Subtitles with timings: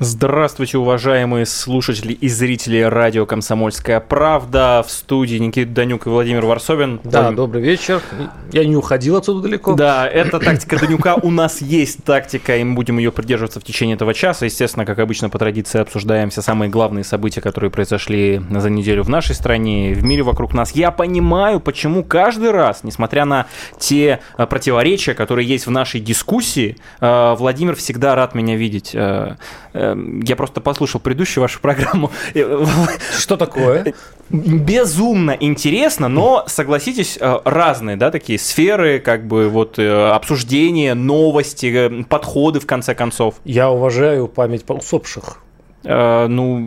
[0.00, 4.84] Здравствуйте, уважаемые слушатели и зрители радио «Комсомольская правда».
[4.86, 7.00] В студии Никита Данюк и Владимир Варсобин.
[7.02, 7.36] Да, Владимир...
[7.36, 8.00] добрый вечер.
[8.52, 9.74] Я не уходил отсюда далеко.
[9.74, 11.16] Да, это тактика Данюка.
[11.16, 14.44] У нас есть тактика, и мы будем ее придерживаться в течение этого часа.
[14.44, 19.08] Естественно, как обычно, по традиции обсуждаем все самые главные события, которые произошли за неделю в
[19.08, 20.76] нашей стране, в мире вокруг нас.
[20.76, 23.46] Я понимаю, почему каждый раз, несмотря на
[23.80, 29.34] те э, противоречия, которые есть в нашей дискуссии, э, Владимир всегда рад меня видеть э,
[30.24, 32.10] я просто послушал предыдущую вашу программу.
[33.18, 33.94] Что такое?
[34.30, 41.66] Безумно интересно, но, согласитесь, э, разные, да, такие сферы, как бы вот э, обсуждения, новости,
[41.66, 43.36] э, подходы, в конце концов.
[43.44, 45.42] Я уважаю память усопших.
[45.84, 46.66] Uh, ну,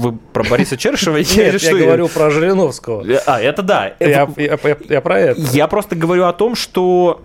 [0.00, 1.18] вы про Бориса Чершева?
[1.18, 3.04] Нет, я говорю про Жириновского.
[3.26, 3.92] А, это да.
[4.00, 5.40] Я, про это.
[5.52, 7.20] Я просто говорю о том, что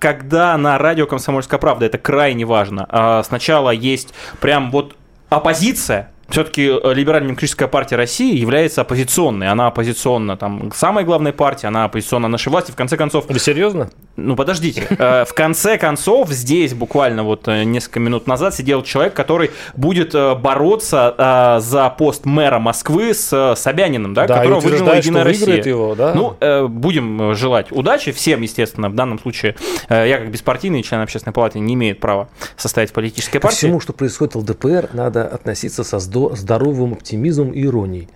[0.00, 4.96] когда на радио «Комсомольская правда», это крайне важно, а, сначала есть прям вот
[5.28, 9.46] оппозиция, все-таки э, либерально-демократическая партия России является оппозиционной.
[9.46, 12.72] Она оппозиционна там самая главная партия, она оппозиционна нашей власти.
[12.72, 13.26] В конце концов...
[13.28, 13.90] Вы серьезно?
[14.16, 14.84] Ну, подождите.
[14.98, 20.12] Э, в конце концов, здесь буквально вот э, несколько минут назад сидел человек, который будет
[20.12, 25.62] бороться за пост мэра Москвы с Собяниным, да, да которого выдвинула Единая Россия.
[25.62, 26.14] Его, да?
[26.14, 28.88] Ну, будем желать удачи всем, естественно.
[28.88, 29.54] В данном случае
[29.88, 33.56] я, как беспартийный член общественной палаты, не имею права состоять в политической партии.
[33.56, 35.98] Всему, что происходит в ЛДПР, надо относиться со
[36.34, 38.08] здоровым оптимизмом и иронией.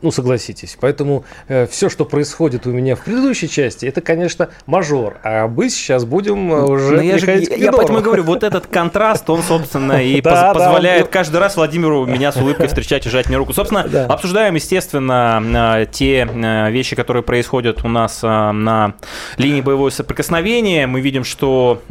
[0.00, 0.76] Ну, согласитесь.
[0.80, 5.18] Поэтому э, все, что происходит у меня в предыдущей части, это, конечно, мажор.
[5.22, 8.66] А мы сейчас будем э, уже Но я, же, я, я поэтому говорю, вот этот
[8.66, 13.36] контраст, он, собственно, и позволяет каждый раз Владимиру меня с улыбкой встречать и жать мне
[13.36, 13.52] руку.
[13.52, 16.28] Собственно, обсуждаем, естественно, э, те
[16.70, 18.94] вещи, которые происходят у нас на
[19.36, 20.86] линии боевого соприкосновения.
[20.86, 21.82] Мы видим, что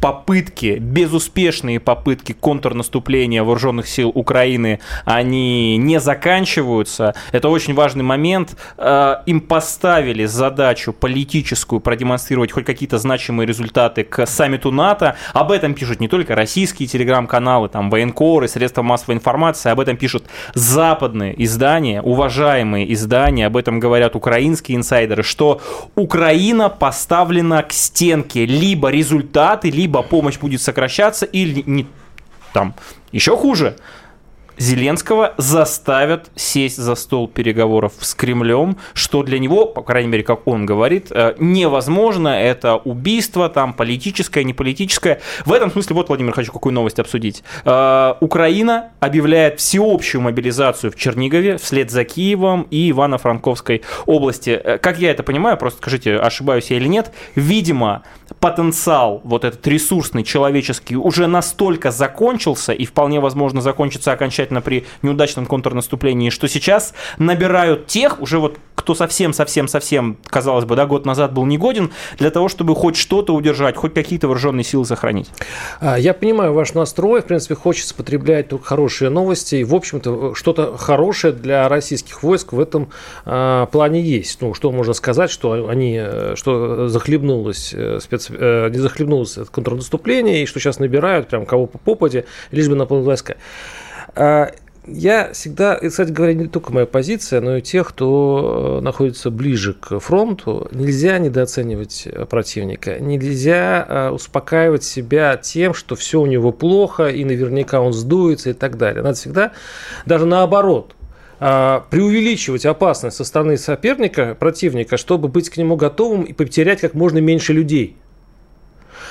[0.00, 7.07] попытки, безуспешные попытки контрнаступления вооруженных сил Украины, они не заканчиваются.
[7.32, 8.56] Это очень важный момент.
[8.76, 15.16] Э, им поставили задачу политическую продемонстрировать хоть какие-то значимые результаты к саммиту НАТО.
[15.32, 20.24] Об этом пишут не только российские телеграм-каналы, там военкоры, средства массовой информации, об этом пишут
[20.54, 25.60] западные издания, уважаемые издания, об этом говорят украинские инсайдеры, что
[25.94, 28.46] Украина поставлена к стенке.
[28.46, 31.86] Либо результаты, либо помощь будет сокращаться, или не
[32.52, 32.74] там
[33.12, 33.76] еще хуже,
[34.58, 40.46] Зеленского заставят сесть за стол переговоров с Кремлем, что для него, по крайней мере, как
[40.46, 42.28] он говорит, э, невозможно.
[42.28, 45.20] Это убийство, там, политическое, не политическое.
[45.46, 47.42] В этом смысле, вот, Владимир, хочу какую новость обсудить.
[47.64, 54.50] Э, Украина объявляет всеобщую мобилизацию в Чернигове вслед за Киевом и Ивано-Франковской области.
[54.50, 58.02] Э, как я это понимаю, просто скажите, ошибаюсь я или нет, видимо,
[58.40, 65.46] потенциал, вот этот ресурсный, человеческий, уже настолько закончился и вполне возможно закончится окончательно при неудачном
[65.46, 71.44] контрнаступлении, что сейчас набирают тех, уже вот кто совсем-совсем-совсем, казалось бы, да, год назад был
[71.46, 75.28] негоден, для того, чтобы хоть что-то удержать, хоть какие-то вооруженные силы сохранить.
[75.80, 80.34] А, я понимаю ваш настрой, в принципе, хочется потреблять только хорошие новости, и, в общем-то,
[80.34, 82.90] что-то хорошее для российских войск в этом
[83.24, 84.40] а, плане есть.
[84.40, 86.00] Ну, что можно сказать, что они,
[86.34, 88.17] что захлебнулось, э, спец...
[88.30, 92.84] Э, не захлебнулось контрнаступление, и что сейчас набирают прям кого по попаде, лишь бы на
[92.84, 93.36] войска.
[94.14, 94.50] А,
[94.86, 99.74] я всегда, кстати говоря, не только моя позиция, но и тех, кто э, находится ближе
[99.74, 107.08] к фронту, нельзя недооценивать противника, нельзя э, успокаивать себя тем, что все у него плохо
[107.08, 109.02] и наверняка он сдуется и так далее.
[109.02, 109.52] Надо всегда,
[110.06, 110.94] даже наоборот,
[111.38, 117.18] преувеличивать опасность со стороны соперника, противника, чтобы быть к нему готовым и потерять как можно
[117.18, 117.96] меньше людей–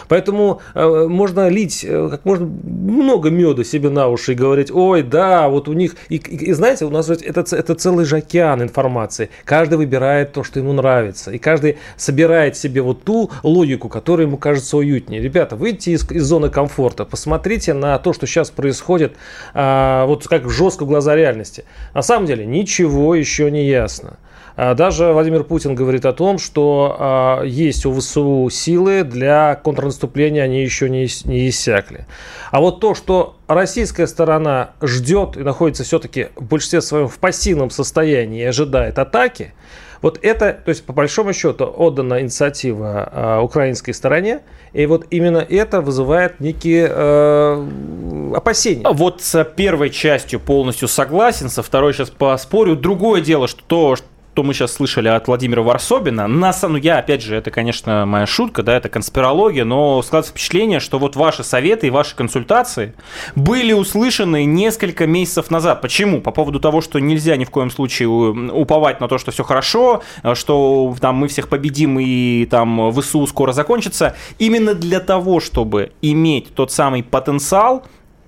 [0.07, 5.03] Поэтому э, можно лить э, как можно много меда себе на уши и говорить, ой,
[5.03, 5.95] да, вот у них...
[6.09, 9.29] И, и, и знаете, у нас это, это целый же океан информации.
[9.45, 11.31] Каждый выбирает то, что ему нравится.
[11.31, 15.21] И каждый собирает себе вот ту логику, которая ему кажется уютнее.
[15.21, 19.15] Ребята, выйдите из, из зоны комфорта, посмотрите на то, что сейчас происходит,
[19.53, 21.65] а, вот как жестко глаза реальности.
[21.93, 24.17] На самом деле ничего еще не ясно.
[24.57, 30.41] А даже Владимир Путин говорит о том, что а, есть у ВСУ силы для контрнаступления,
[30.41, 32.07] они еще не, не иссякли.
[32.49, 37.69] А вот то, что российская сторона ждет и находится все-таки в большинстве своем в пассивном
[37.69, 39.53] состоянии и ожидает атаки,
[40.01, 44.41] вот это, то есть по большому счету отдана инициатива э, украинской стороне,
[44.73, 48.87] и вот именно это вызывает некие э, опасения.
[48.89, 52.75] Вот с первой частью полностью согласен, со второй сейчас поспорю.
[52.75, 54.07] Другое дело, что то, что
[54.43, 58.63] мы сейчас слышали от Владимира Варсобина, нас, ну я, опять же, это, конечно, моя шутка,
[58.63, 62.93] да, это конспирология, но складывается впечатление, что вот ваши советы и ваши консультации
[63.35, 65.81] были услышаны несколько месяцев назад.
[65.81, 66.21] Почему?
[66.21, 70.01] По поводу того, что нельзя ни в коем случае уповать на то, что все хорошо,
[70.33, 74.15] что там мы всех победим и там ВСУ скоро закончится.
[74.39, 77.85] Именно для того, чтобы иметь тот самый потенциал,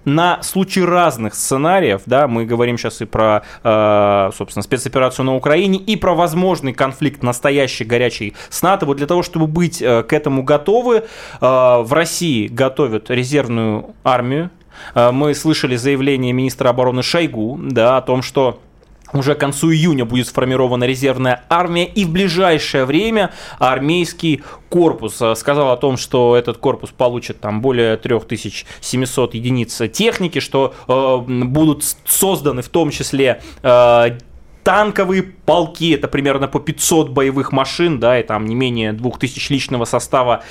[0.09, 5.77] на случай разных сценариев, да, мы говорим сейчас и про, э, собственно, спецоперацию на Украине,
[5.79, 8.85] и про возможный конфликт настоящий, горячий с НАТО.
[8.85, 11.03] Вот для того, чтобы быть э, к этому готовы, э,
[11.39, 14.49] в России готовят резервную армию.
[14.95, 18.61] Мы слышали заявление министра обороны Шойгу, да, о том, что
[19.13, 25.35] уже к концу июня будет сформирована резервная армия, и в ближайшее время армейский корпус э,
[25.35, 31.83] сказал о том, что этот корпус получит там более 3700 единиц техники, что э, будут
[32.05, 34.17] созданы в том числе э,
[34.63, 39.85] танковые полки, это примерно по 500 боевых машин, да, и там не менее 2000 личного
[39.85, 40.43] состава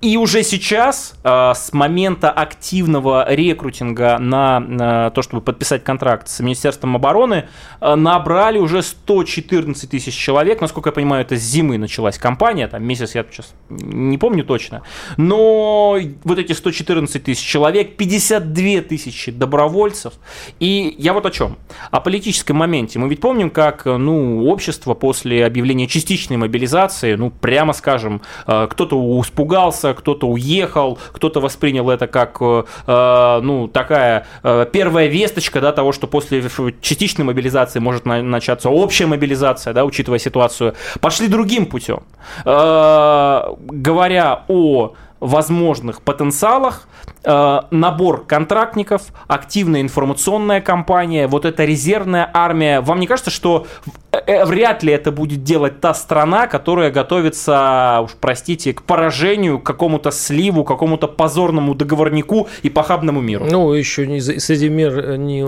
[0.00, 6.96] и уже сейчас, э, с момента активного рекрутинга на, то, чтобы подписать контракт с Министерством
[6.96, 7.48] обороны,
[7.80, 10.62] э, набрали уже 114 тысяч человек.
[10.62, 14.82] Насколько я понимаю, это с зимы началась кампания, там месяц я сейчас не помню точно.
[15.18, 20.14] Но вот эти 114 тысяч человек, 52 тысячи добровольцев.
[20.60, 21.58] И я вот о чем.
[21.90, 22.98] О политическом моменте.
[22.98, 29.20] Мы ведь помним, как ну, общество после объявления частичной мобилизации, ну, прямо скажем, э, кто-то
[29.20, 35.72] испугался, кто-то уехал, кто-то воспринял это как, э, э, ну, такая э, первая весточка, да,
[35.72, 36.42] того, что после
[36.80, 40.74] частичной мобилизации может начаться общая мобилизация, да, учитывая ситуацию.
[41.00, 42.02] Пошли другим путем.
[42.44, 46.88] Говоря о возможных потенциалах,
[47.24, 52.80] э, набор контрактников, активная информационная кампания, вот эта резервная армия.
[52.80, 53.66] Вам не кажется, что
[54.12, 59.58] э, э, вряд ли это будет делать та страна, которая готовится, уж простите, к поражению,
[59.58, 63.46] к какому-то сливу, к какому-то позорному договорнику и похабному миру?
[63.48, 65.44] Ну, еще не, среди мир не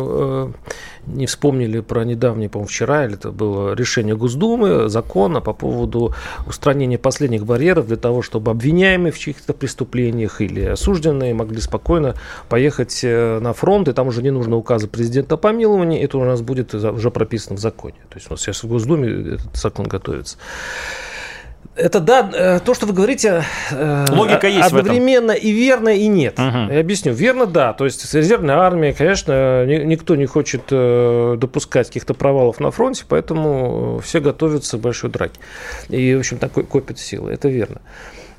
[1.06, 6.14] не вспомнили про недавнее, по-моему, вчера, или это было решение Госдумы, закона по поводу
[6.46, 12.14] устранения последних барьеров для того, чтобы обвиняемые в чьих-то преступлениях или осужденные могли спокойно
[12.48, 16.24] поехать э, на фронт, и там уже не нужно указа президента о помиловании, это у
[16.24, 17.96] нас будет уже прописано в законе.
[18.08, 20.38] То есть у нас сейчас в Госдуме этот закон готовится.
[21.74, 26.38] Это да, э, то, что вы говорите, э, логика есть одновременно и верно, и нет.
[26.38, 26.72] Угу.
[26.72, 27.14] Я объясню.
[27.14, 27.72] Верно, да.
[27.72, 34.00] То есть резервная армия, конечно, никто не хочет э, допускать каких-то провалов на фронте, поэтому
[34.04, 35.40] все готовятся к большой драке.
[35.88, 37.32] И, в общем, такой копят силы.
[37.32, 37.80] Это верно.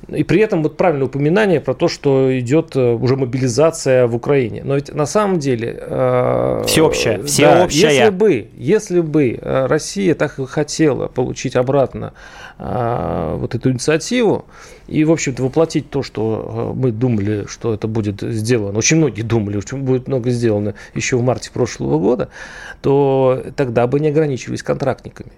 [0.08, 4.62] И при этом вот правильное упоминание про то, что идет уже мобилизация в Украине.
[4.64, 5.82] Но ведь на самом деле...
[6.66, 7.18] Всеобщая.
[7.18, 7.90] Да, всеобщая.
[7.90, 12.12] Если бы, если бы Россия так и хотела получить обратно
[12.58, 14.44] а, вот эту инициативу
[14.86, 19.60] и, в общем-то, воплотить то, что мы думали, что это будет сделано, очень многие думали,
[19.60, 22.28] что будет много сделано еще в марте прошлого года,
[22.82, 25.32] то тогда бы не ограничивались контрактниками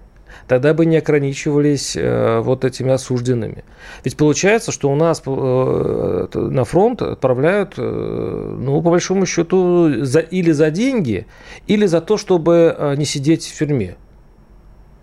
[0.47, 3.63] тогда бы не ограничивались э, вот этими осужденными.
[4.03, 10.19] Ведь получается, что у нас э, на фронт отправляют, э, ну, по большому счету, за,
[10.19, 11.27] или за деньги,
[11.67, 13.97] или за то, чтобы не сидеть в тюрьме.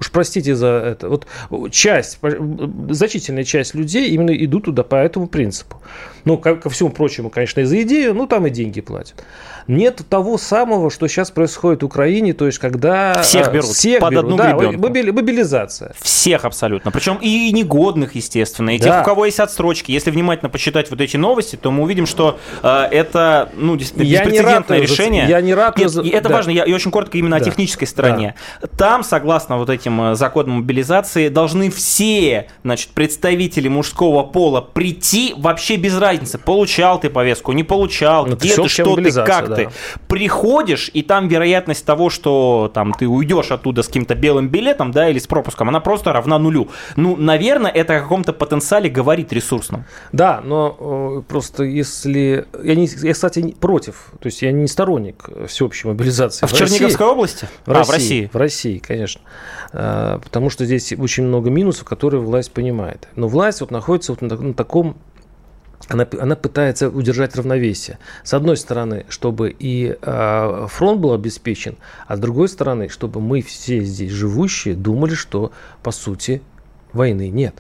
[0.01, 1.09] Уж простите за это.
[1.09, 1.27] Вот
[1.71, 2.19] часть,
[2.91, 5.81] значительная часть людей именно идут туда по этому принципу.
[6.25, 9.23] Ну, ко, ко всему прочему, конечно, и за идею, ну, там и деньги платят.
[9.67, 13.21] Нет того самого, что сейчас происходит в Украине, то есть, когда...
[13.23, 15.13] Всех берут всех под берут, одну да, гребенку.
[15.13, 15.95] мобилизация.
[16.01, 16.91] Всех абсолютно.
[16.91, 18.85] Причем и негодных, естественно, и да.
[18.85, 19.93] тех, у кого есть отсрочки.
[19.93, 24.25] Если внимательно посчитать вот эти новости, то мы увидим, что э, это, ну, действительно, я
[24.25, 25.27] беспрецедентное решение.
[25.29, 25.79] Я не рад.
[25.79, 26.35] Нет, и это да.
[26.35, 27.43] важно, я, и очень коротко именно да.
[27.43, 28.35] о технической стороне.
[28.63, 28.69] Да.
[28.77, 35.77] Там, согласно вот этим э, законам мобилизации, должны все, значит, представители мужского пола прийти вообще
[35.77, 39.55] без разницы, получал ты повестку, не получал, ну, где ты, что ты, как да.
[39.57, 39.69] ты.
[40.09, 45.09] Приходишь, и там вероятность того, что там ты уйдешь оттуда с каким-то белым билетом, да,
[45.09, 46.69] или с пропуском, она просто равна нулю.
[46.97, 49.85] Ну, наверное, это о каком-то потенциале говорит ресурсном.
[50.13, 50.77] Да, но
[51.19, 52.47] э, просто если...
[52.63, 56.45] Я, не, я, кстати, против, то есть я не сторонник всеобщей мобилизации.
[56.45, 57.49] А в, в Черниговской области?
[57.67, 58.31] В а, России, в России.
[58.33, 59.21] В России, конечно.
[59.75, 63.09] Потому что здесь очень много минусов, которые власть понимает.
[63.17, 64.97] Но власть вот находится вот на, на таком
[65.89, 67.99] она, она пытается удержать равновесие.
[68.23, 71.77] С одной стороны, чтобы и э, фронт был обеспечен,
[72.07, 75.53] а с другой стороны, чтобы мы все здесь живущие думали, что
[75.83, 76.41] по сути
[76.93, 77.57] войны нет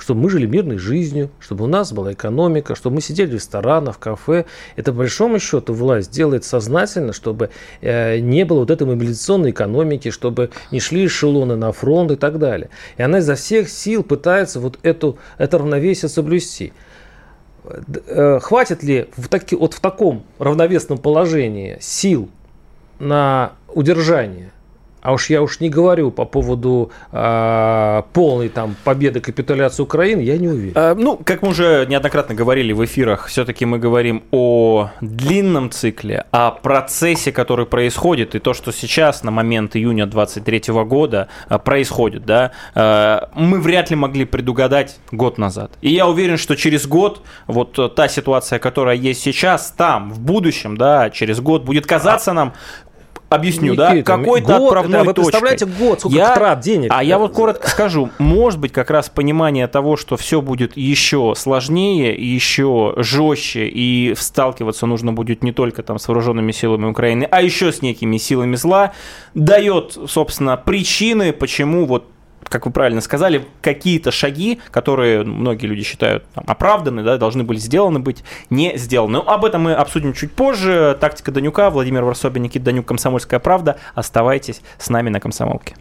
[0.00, 3.96] чтобы мы жили мирной жизнью, чтобы у нас была экономика, чтобы мы сидели в ресторанах,
[3.96, 4.46] в кафе.
[4.76, 10.10] Это, по большому счету, власть делает сознательно, чтобы э, не было вот этой мобилизационной экономики,
[10.10, 12.70] чтобы не шли эшелоны на фронт и так далее.
[12.96, 16.72] И она изо всех сил пытается вот эту, это равновесие соблюсти.
[18.06, 22.30] Э, хватит ли в, таки, вот в таком равновесном положении сил
[22.98, 24.50] на удержание
[25.02, 30.38] а уж я уж не говорю по поводу э, полной там победы капитуляции Украины, я
[30.38, 30.72] не уверен.
[30.74, 36.26] А, ну, как мы уже неоднократно говорили в эфирах, все-таки мы говорим о длинном цикле,
[36.30, 42.24] о процессе, который происходит, и то, что сейчас на момент июня 23 года а, происходит,
[42.24, 45.72] да, а, мы вряд ли могли предугадать год назад.
[45.80, 50.76] И я уверен, что через год вот та ситуация, которая есть сейчас, там, в будущем,
[50.76, 52.52] да, через год будет казаться нам
[53.30, 55.86] объясню, Никита, да, какой-то отправной да, вы представляете точкой.
[55.86, 56.90] год, сколько я, трат денег.
[56.92, 61.34] А я вот коротко скажу, может быть, как раз понимание того, что все будет еще
[61.36, 67.40] сложнее, еще жестче, и сталкиваться нужно будет не только там с вооруженными силами Украины, а
[67.40, 68.92] еще с некими силами зла,
[69.34, 72.04] дает, собственно, причины, почему вот
[72.50, 77.58] как вы правильно сказали, какие-то шаги, которые многие люди считают там, оправданы, да, должны были
[77.58, 79.12] сделаны быть, не сделаны.
[79.12, 80.98] Но об этом мы обсудим чуть позже.
[81.00, 83.78] Тактика Данюка, Владимир Варсобин, Никита Данюк, Комсомольская правда.
[83.94, 85.76] Оставайтесь с нами на Комсомолке.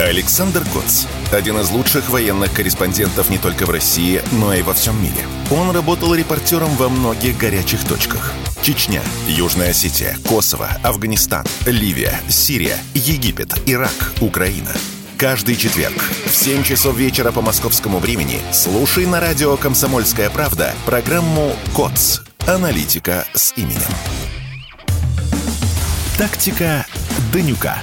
[0.00, 1.04] Александр Коц.
[1.30, 5.22] Один из лучших военных корреспондентов не только в России, но и во всем мире.
[5.50, 8.32] Он работал репортером во многих горячих точках.
[8.62, 14.72] Чечня, Южная Осетия, Косово, Афганистан, Ливия, Сирия, Египет, Ирак, Украина–
[15.20, 21.54] Каждый четверг в 7 часов вечера по московскому времени слушай на радио «Комсомольская правда» программу
[21.76, 22.22] «КОЦ.
[22.46, 23.82] Аналитика с именем».
[26.16, 26.86] Тактика
[27.34, 27.82] Данюка.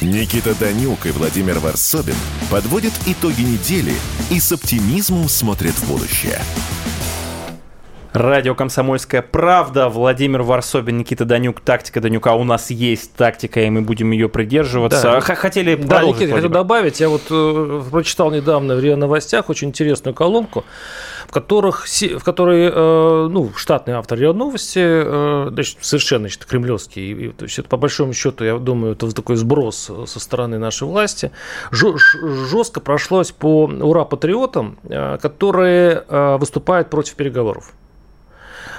[0.00, 2.16] Никита Данюк и Владимир Варсобин
[2.50, 3.94] подводят итоги недели
[4.32, 6.40] и с оптимизмом смотрят в будущее.
[8.16, 9.90] Радио «Комсомольская правда».
[9.90, 11.60] Владимир Варсобин, Никита Данюк.
[11.60, 12.32] Тактика Данюка.
[12.32, 15.02] У нас есть тактика, и мы будем ее придерживаться.
[15.02, 15.20] Да.
[15.20, 16.98] Хотели да, Никита, хочу добавить.
[16.98, 20.64] Я вот э, прочитал недавно в РИА Новостях очень интересную колонку,
[21.28, 27.12] в, которых, в которой э, ну, штатный автор РИА Новости, э, значит, совершенно значит, кремлевский.
[27.12, 30.88] И, то есть это, по большому счету, я думаю, это такой сброс со стороны нашей
[30.88, 31.32] власти.
[31.70, 37.74] Жестко прошлось по ура-патриотам, э, которые э, выступают против переговоров.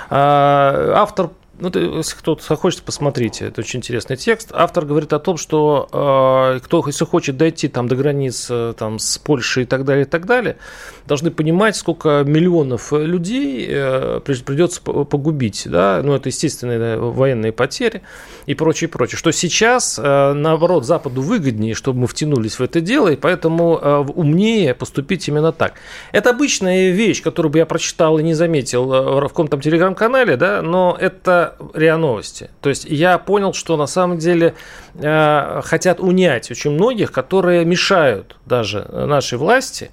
[0.09, 4.51] А, автор ну, если кто-то хочет, посмотрите, это очень интересный текст.
[4.53, 9.17] Автор говорит о том, что э, кто, если хочет дойти там, до границ там, с
[9.17, 10.57] Польшей и так далее, и так далее,
[11.05, 15.63] должны понимать, сколько миллионов людей э, придется погубить.
[15.65, 16.01] Да?
[16.03, 18.01] Ну, это естественные военные потери
[18.45, 19.17] и прочее, прочее.
[19.17, 24.05] Что сейчас, э, наоборот, Западу выгоднее, чтобы мы втянулись в это дело, и поэтому э,
[24.15, 25.73] умнее поступить именно так.
[26.11, 30.61] Это обычная вещь, которую бы я прочитал и не заметил э, в каком-то телеграм-канале, да,
[30.61, 32.49] но это РИА Новости.
[32.61, 34.55] То есть я понял, что на самом деле
[34.95, 39.91] э, хотят унять очень многих, которые мешают даже нашей власти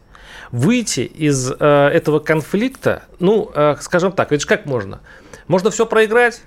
[0.51, 3.05] выйти из э, этого конфликта.
[3.19, 5.01] Ну, э, скажем так, ведь как можно?
[5.49, 6.43] Можно все проиграть,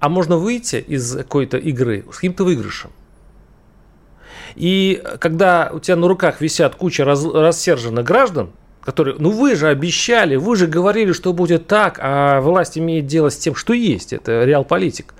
[0.00, 2.90] а можно выйти из какой-то игры с каким-то выигрышем.
[4.54, 8.50] И когда у тебя на руках висят куча раз, рассерженных граждан,
[8.84, 13.30] которые, ну вы же обещали, вы же говорили, что будет так, а власть имеет дело
[13.30, 15.14] с тем, что есть, это реал-политик.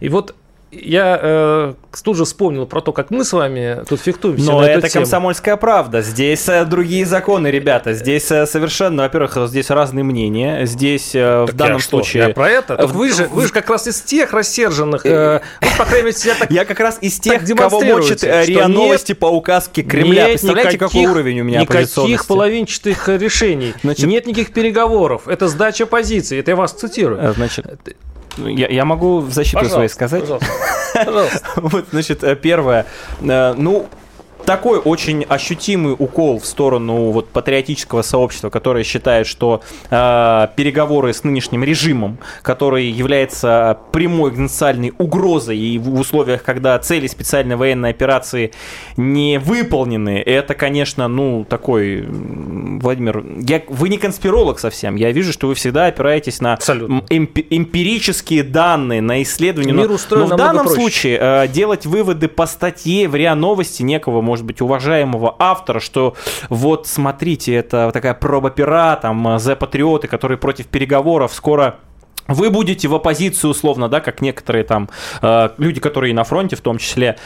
[0.00, 0.34] И вот
[0.72, 4.50] я э, тут же вспомнил про то, как мы с вами тут фехтуемся.
[4.50, 5.04] Но это тему.
[5.04, 6.02] комсомольская правда.
[6.02, 7.94] Здесь э, другие законы, ребята.
[7.94, 10.66] Здесь э, совершенно, во-первых, здесь разные мнения.
[10.66, 12.22] Здесь э, в данном я случае.
[12.22, 12.28] Что?
[12.28, 12.76] Я про это.
[12.76, 15.06] Так вы же, вы же как раз из тех рассерженных.
[15.06, 16.50] Э, ну, по крайней мере, так.
[16.50, 20.26] Я как раз из тех, кого мочит РИА Новости по указке Кремля.
[20.26, 23.74] Представляете, какой уровень у меня Никаких половинчатых решений.
[23.82, 25.28] Значит, Нет никаких переговоров.
[25.28, 26.40] Это сдача позиции.
[26.40, 27.34] Это я вас цитирую.
[27.34, 27.66] Значит,
[28.36, 30.22] я, я могу в защиту своей сказать.
[30.22, 30.48] Пожалуйста.
[30.94, 31.40] Пожалуйста.
[31.56, 32.86] вот, значит, э, первое.
[33.20, 33.86] Э, ну,
[34.46, 41.24] такой очень ощутимый укол в сторону вот патриотического сообщества, которое считает, что э, переговоры с
[41.24, 48.52] нынешним режимом, который является прямой экзистенциальной угрозой и в условиях, когда цели специальной военной операции
[48.96, 55.48] не выполнены, это, конечно, ну, такой, Владимир, я, вы не конспиролог совсем, я вижу, что
[55.48, 60.80] вы всегда опираетесь на эмпи- эмпирические данные, на исследования, Мир но, но в данном проще.
[60.80, 66.14] случае э, делать выводы по статье в РИА Новости некого, может быть, уважаемого автора, что
[66.50, 71.76] вот смотрите, это такая проба пера, там, за патриоты, которые против переговоров скоро
[72.28, 74.90] вы будете в оппозиции условно, да, как некоторые там
[75.22, 77.16] э, люди, которые на фронте в том числе.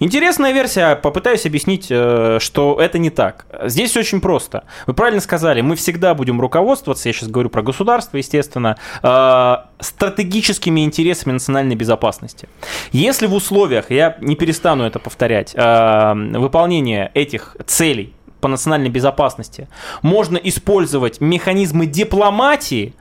[0.00, 3.46] Интересная версия, попытаюсь объяснить, э, что это не так.
[3.64, 4.64] Здесь очень просто.
[4.86, 10.84] Вы правильно сказали, мы всегда будем руководствоваться, я сейчас говорю про государство, естественно, э, стратегическими
[10.84, 12.48] интересами национальной безопасности.
[12.92, 19.68] Если в условиях, я не перестану это повторять, э, выполнения этих целей по национальной безопасности
[20.02, 22.94] можно использовать механизмы дипломатии,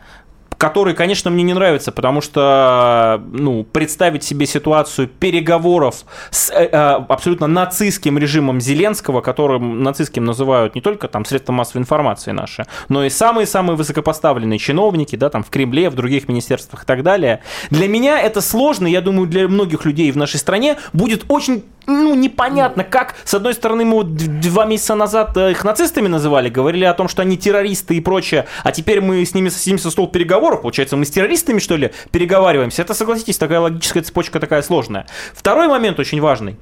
[0.57, 6.77] который, конечно, мне не нравится, потому что, ну, представить себе ситуацию переговоров с э, э,
[7.09, 13.05] абсолютно нацистским режимом Зеленского, которым нацистским называют не только там средства массовой информации наши, но
[13.05, 17.41] и самые-самые высокопоставленные чиновники, да, там в Кремле, в других министерствах и так далее.
[17.69, 22.15] Для меня это сложно, я думаю, для многих людей в нашей стране будет очень ну,
[22.15, 26.83] непонятно, как, с одной стороны, мы вот два месяца назад э, их нацистами называли, говорили
[26.83, 30.09] о том, что они террористы и прочее, а теперь мы с ними садимся за стол
[30.09, 32.81] переговоров, получается, мы с террористами, что ли, переговариваемся.
[32.81, 35.05] Это, согласитесь, такая логическая цепочка такая сложная.
[35.33, 36.55] Второй момент очень важный.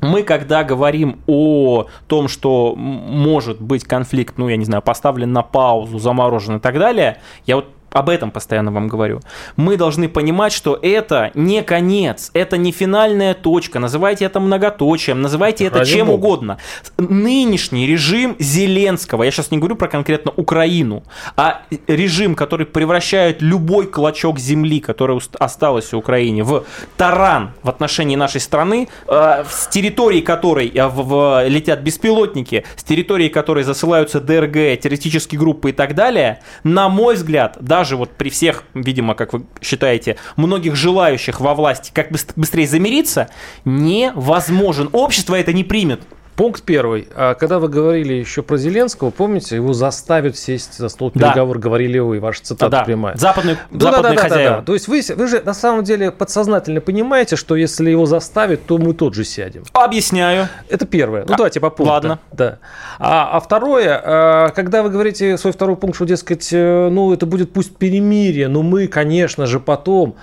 [0.00, 5.42] Мы, когда говорим о том, что может быть конфликт, ну, я не знаю, поставлен на
[5.42, 9.20] паузу, заморожен и так далее, я вот об этом постоянно вам говорю.
[9.56, 13.78] Мы должны понимать, что это не конец, это не финальная точка.
[13.78, 16.18] Называйте это многоточием, называйте это Ради чем Бога.
[16.18, 16.58] угодно.
[16.98, 21.02] Нынешний режим Зеленского, я сейчас не говорю про конкретно Украину,
[21.36, 26.64] а режим, который превращает любой клочок земли, который осталось у Украине, в
[26.96, 32.84] таран в отношении нашей страны, э, с территории которой э, в, в, летят беспилотники, с
[32.84, 38.10] территории которой засылаются ДРГ, террористические группы и так далее, на мой взгляд, да, даже вот
[38.10, 43.28] при всех, видимо, как вы считаете, многих желающих во власти как быстрее замириться,
[43.64, 44.88] невозможен.
[44.90, 46.00] Общество это не примет.
[46.38, 47.08] Пункт первый.
[47.16, 51.62] А когда вы говорили еще про Зеленского, помните, его заставят сесть за стол переговор, да.
[51.62, 52.84] говорили вы, ваша цитата да.
[52.84, 53.16] прямая.
[53.16, 54.50] Западный, да, западные да, да, хозяева.
[54.50, 54.64] Да, да.
[54.64, 58.78] То есть вы, вы же на самом деле подсознательно понимаете, что если его заставят, то
[58.78, 59.64] мы тот же сядем.
[59.72, 60.46] Объясняю.
[60.68, 61.24] Это первое.
[61.26, 61.92] Ну, а, давайте по пункту.
[61.92, 62.20] Ладно.
[62.30, 62.58] Да.
[63.00, 67.26] А, а второе, а, когда вы говорите свой второй пункт, что, дескать, э, ну, это
[67.26, 70.14] будет пусть перемирие, но мы, конечно же, потом...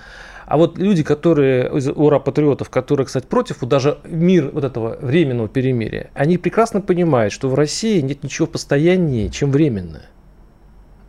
[0.45, 5.47] А вот люди, которые, ура патриотов, которые, кстати, против вот даже мир вот этого временного
[5.47, 10.03] перемирия, они прекрасно понимают, что в России нет ничего постояннее, чем временное.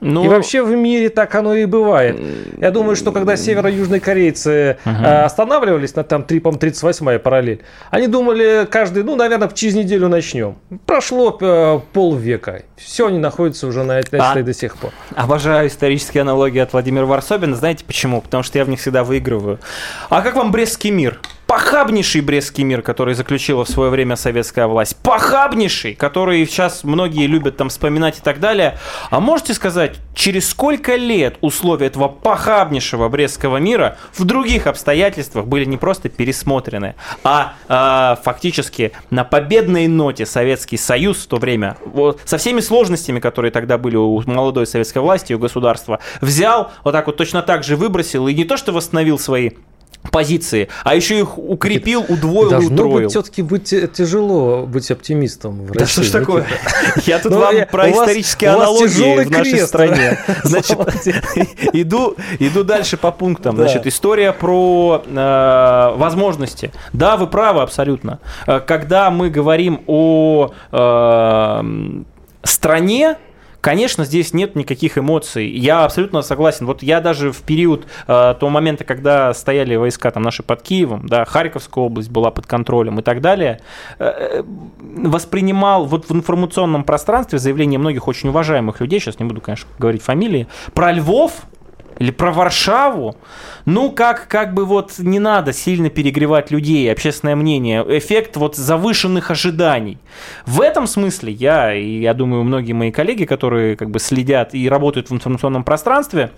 [0.01, 2.21] Ну, и вообще в мире так оно и бывает.
[2.59, 8.67] Я думаю, что когда северо-южные корейцы uh останавливались на там 3, 38-я параллель, они думали
[8.71, 10.57] каждый, ну, наверное, через неделю начнем.
[10.85, 12.63] Прошло э, полвека.
[12.77, 14.93] Все они находятся уже на этой а, до сих пор.
[15.15, 17.57] Обожаю исторические аналогии от Владимира Варсобина.
[17.57, 18.21] Знаете почему?
[18.21, 19.59] Потому что я в них всегда выигрываю.
[20.11, 21.21] А как вам Брестский мир?
[21.57, 27.57] Похабнейший Брестский мир, который заключила в свое время советская власть, похабнейший, который сейчас многие любят
[27.57, 28.77] там вспоминать и так далее.
[29.09, 35.64] А можете сказать, через сколько лет условия этого похабнейшего Брестского мира в других обстоятельствах были
[35.64, 42.21] не просто пересмотрены, а э, фактически на победной ноте Советский Союз в то время, вот,
[42.27, 47.07] со всеми сложностями, которые тогда были у молодой советской власти, у государства, взял, вот так
[47.07, 49.53] вот точно так же выбросил и не то что восстановил свои
[50.16, 52.94] позиции, а еще их укрепил, удвоил, Должно утроил.
[53.02, 55.79] быть все-таки быть э, тяжело быть оптимистом в России.
[55.79, 56.46] Да что ж такое?
[57.07, 60.18] Я тут ну, вам про исторические аналогии в нашей стране.
[60.42, 60.79] Значит,
[61.74, 63.57] иду, иду дальше по пунктам.
[63.57, 66.72] Значит, история про э, возможности.
[66.94, 68.18] Да, вы правы абсолютно.
[68.46, 70.52] Э, когда мы говорим о
[72.42, 73.16] стране,
[73.61, 75.49] Конечно, здесь нет никаких эмоций.
[75.49, 76.66] Я абсолютно согласен.
[76.66, 81.07] Вот я даже в период э, того момента, когда стояли войска там наши под Киевом,
[81.07, 83.61] да, Харьковская область была под контролем и так далее,
[83.99, 84.42] э,
[84.81, 90.03] воспринимал вот в информационном пространстве заявления многих очень уважаемых людей, сейчас не буду, конечно, говорить
[90.03, 91.33] фамилии, про Львов
[91.99, 93.17] или про Варшаву,
[93.65, 99.31] ну, как, как бы вот не надо сильно перегревать людей, общественное мнение, эффект вот завышенных
[99.31, 99.99] ожиданий.
[100.45, 104.69] В этом смысле я, и я думаю, многие мои коллеги, которые как бы следят и
[104.69, 106.31] работают в информационном пространстве,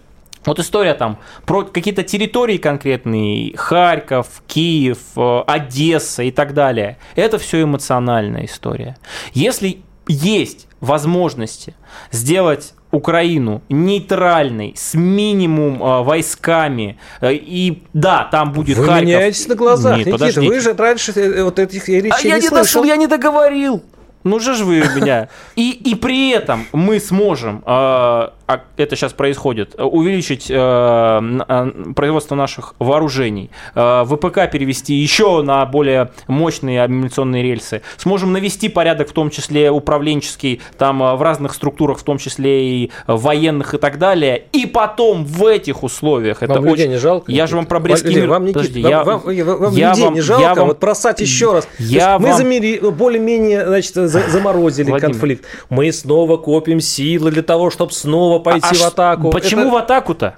[0.45, 6.97] Вот история там про какие-то территории конкретные, Харьков, Киев, э, Одесса и так далее.
[7.17, 8.97] Это все эмоциональная история.
[9.35, 11.75] Если есть возможности
[12.11, 19.01] сделать Украину нейтральной, с минимум э, войсками, э, и да, там будет вы Харьков.
[19.01, 20.49] Вы меняетесь на глазах, Нет, Никита, подождите.
[20.49, 22.85] вы же раньше э, вот этих речей а не я не слышал.
[22.85, 23.83] я не договорил.
[24.25, 25.29] Ну же ж вы меня.
[25.55, 32.35] И, и при этом мы сможем э, а это сейчас происходит, увеличить э, э, производство
[32.35, 39.13] наших вооружений, э, ВПК перевести еще на более мощные амуниционные рельсы, сможем навести порядок, в
[39.13, 43.99] том числе управленческий, там э, в разных структурах, в том числе и военных и так
[43.99, 46.89] далее, и потом в этих условиях вам это очень...
[46.89, 47.31] не жалко?
[47.31, 48.31] Я же вам про Брестский мир...
[48.31, 49.05] Вам, Никита, Подожди, вам, я...
[49.05, 50.43] вам, вам, вам я людей вам, не жалко?
[50.43, 50.69] Я вам...
[50.69, 51.69] Вот бросать еще раз.
[51.79, 52.39] Я мы вам...
[52.39, 52.79] замери...
[52.79, 55.13] более-менее значит, заморозили Владимир.
[55.13, 55.45] конфликт.
[55.69, 59.31] Мы снова копим силы для того, чтобы снова пойти а, в атаку.
[59.31, 59.71] Почему это...
[59.71, 60.35] в атаку-то?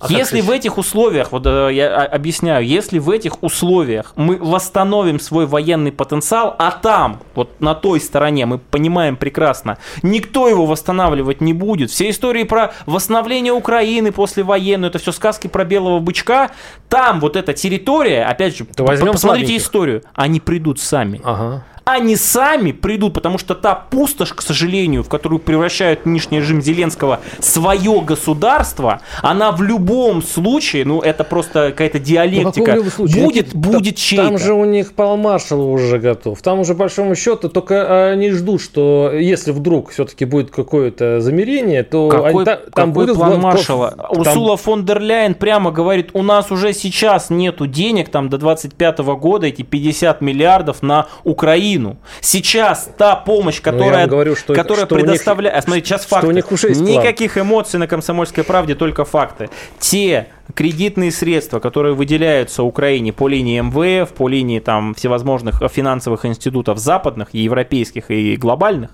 [0.00, 5.18] А если в этих условиях, вот э, я объясняю, если в этих условиях мы восстановим
[5.18, 11.40] свой военный потенциал, а там, вот на той стороне, мы понимаем прекрасно, никто его восстанавливать
[11.40, 11.90] не будет.
[11.90, 16.50] Все истории про восстановление Украины после военной, это все сказки про белого бычка.
[16.88, 19.56] Там вот эта территория, опять же, посмотрите слабеньких.
[19.56, 21.20] историю, они придут сами.
[21.24, 26.60] Ага они сами придут, потому что та пустошь, к сожалению, в которую превращают нынешний режим
[26.60, 33.46] Зеленского свое государство, она в любом случае, ну это просто какая-то диалектика, ну, случае, будет,
[33.46, 34.26] Никит, будет чей-то.
[34.26, 36.42] Там же у них Пал Маршал уже готов.
[36.42, 42.08] Там уже, большому счету, только они ждут, что если вдруг все-таки будет какое-то замерение, то
[42.08, 43.92] какой, они, там, какой будет план Маршала?
[43.92, 44.18] Там...
[44.18, 48.98] Урсула фон дер Ляйен прямо говорит, у нас уже сейчас нету денег там до 25
[48.98, 51.96] года, эти 50 миллиардов на Украину Украину.
[52.20, 55.56] Сейчас та помощь, ну, которая, говорю, что, которая предоставляет...
[55.56, 56.26] Них, смотрите, сейчас факты.
[56.26, 57.46] у них уже Никаких план.
[57.46, 59.50] эмоций на «Комсомольской правде», только факты.
[59.78, 66.78] Те кредитные средства, которые выделяются Украине по линии МВФ, по линии там всевозможных финансовых институтов
[66.78, 68.90] западных, европейских и глобальных,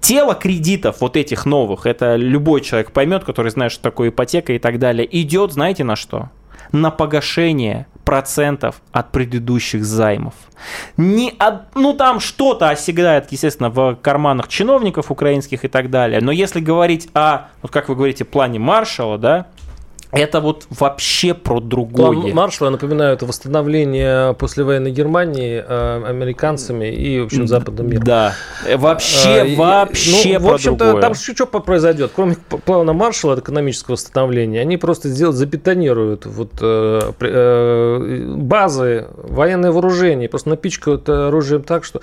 [0.00, 4.58] тело кредитов вот этих новых, это любой человек поймет, который знает, что такое ипотека и
[4.58, 6.30] так далее, идет, знаете на что?
[6.70, 10.34] На погашение процентов от предыдущих займов.
[10.96, 16.20] Не от, ну там что-то оседает, естественно, в карманах чиновников украинских и так далее.
[16.20, 19.46] Но если говорить о, вот как вы говорите, плане Маршала, да,
[20.12, 22.20] это вот вообще про другое.
[22.20, 28.04] План Маршалла, напоминаю, это восстановление послевоенной Германии э, американцами и, в общем, западным миром.
[28.04, 28.34] Да,
[28.76, 32.12] вообще, а, вообще ну, В общем-то, там что, что произойдет?
[32.14, 40.28] Кроме плана Маршалла, экономического восстановления, они просто сделают, запетонируют вот, э, э, базы, военное вооружение,
[40.28, 42.02] просто напичкают оружием так, что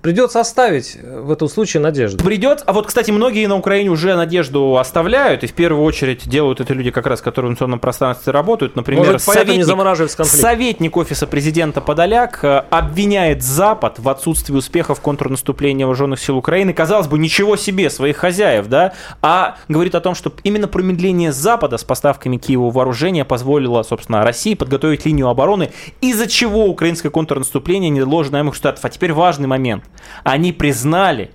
[0.00, 2.24] придется оставить в этом случае надежду.
[2.24, 6.60] Придется, а вот, кстати, многие на Украине уже надежду оставляют, и в первую очередь делают
[6.60, 8.76] это люди как раз, которые информационном пространстве работают.
[8.76, 16.20] Например, Может, советник, советник Офиса президента Подоляк э, обвиняет Запад в отсутствии успехов контрнаступления вооруженных
[16.20, 16.72] сил Украины.
[16.72, 18.92] Казалось бы, ничего себе, своих хозяев, да?
[19.22, 24.54] А говорит о том, что именно промедление Запада с поставками Киеву вооружения позволило, собственно, России
[24.54, 28.84] подготовить линию обороны, из-за чего украинское контрнаступление не дало ожидаемых результатов.
[28.84, 29.84] А теперь важный момент.
[30.24, 31.30] Они признали,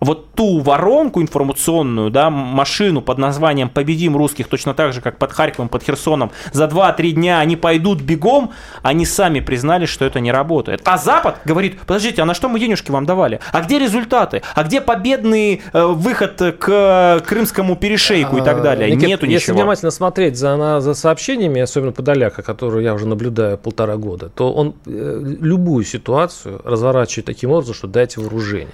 [0.00, 5.32] вот ту воронку информационную, да, машину под названием «Победим русских», точно так же, как под
[5.32, 10.30] Харьковом, под Херсоном, за 2-3 дня они пойдут бегом, они сами признали, что это не
[10.30, 10.82] работает.
[10.84, 13.40] А Запад говорит, подождите, а на что мы денежки вам давали?
[13.52, 14.42] А где результаты?
[14.54, 18.90] А где победный э, выход к крымскому перешейку и так далее?
[18.90, 19.34] Никит, Нету если ничего.
[19.34, 24.52] Если внимательно смотреть за, за сообщениями, особенно Подоляка, которую я уже наблюдаю полтора года, то
[24.52, 28.68] он э, любую ситуацию разворачивает таким образом, что дайте вооружение.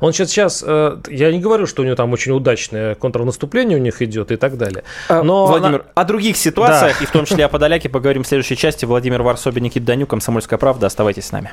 [0.00, 0.67] Он сейчас, сейчас Э,
[1.08, 4.56] я не говорю, что у него там очень удачное контрнаступление у них идет и так
[4.56, 4.84] далее.
[5.08, 5.90] А, Но Владимир, она...
[5.94, 7.04] о других ситуациях, да.
[7.04, 8.84] и в том числе о Подоляке, поговорим в следующей части.
[8.84, 10.86] Владимир Варсобин, Никита Данюк, Комсомольская правда.
[10.86, 11.52] Оставайтесь с нами.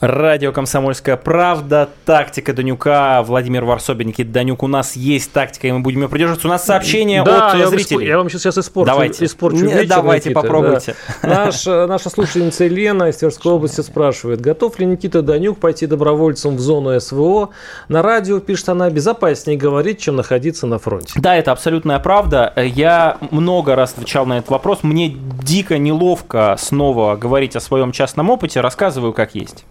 [0.00, 4.62] Радио «Комсомольская правда», тактика Данюка, Владимир Варсобин, Никита Данюк.
[4.62, 6.48] У нас есть тактика, и мы будем ее придерживаться.
[6.48, 8.00] У нас сообщение да, от я зрителей.
[8.00, 9.24] Вам, я вам сейчас испорчу, давайте.
[9.24, 10.96] испорчу Не, вечер, Давайте, Никита, попробуйте.
[11.22, 11.46] Да.
[11.46, 16.60] Наш, наша слушательница Елена из Тверской области спрашивает, готов ли Никита Данюк пойти добровольцем в
[16.60, 17.50] зону СВО?
[17.88, 21.14] На радио, пишет она, безопаснее говорить, чем находиться на фронте.
[21.16, 22.52] Да, это абсолютная правда.
[22.56, 24.80] Я много раз отвечал на этот вопрос.
[24.82, 28.60] Мне дико неловко снова говорить о своем частном опыте.
[28.60, 29.64] Рассказываю, как есть.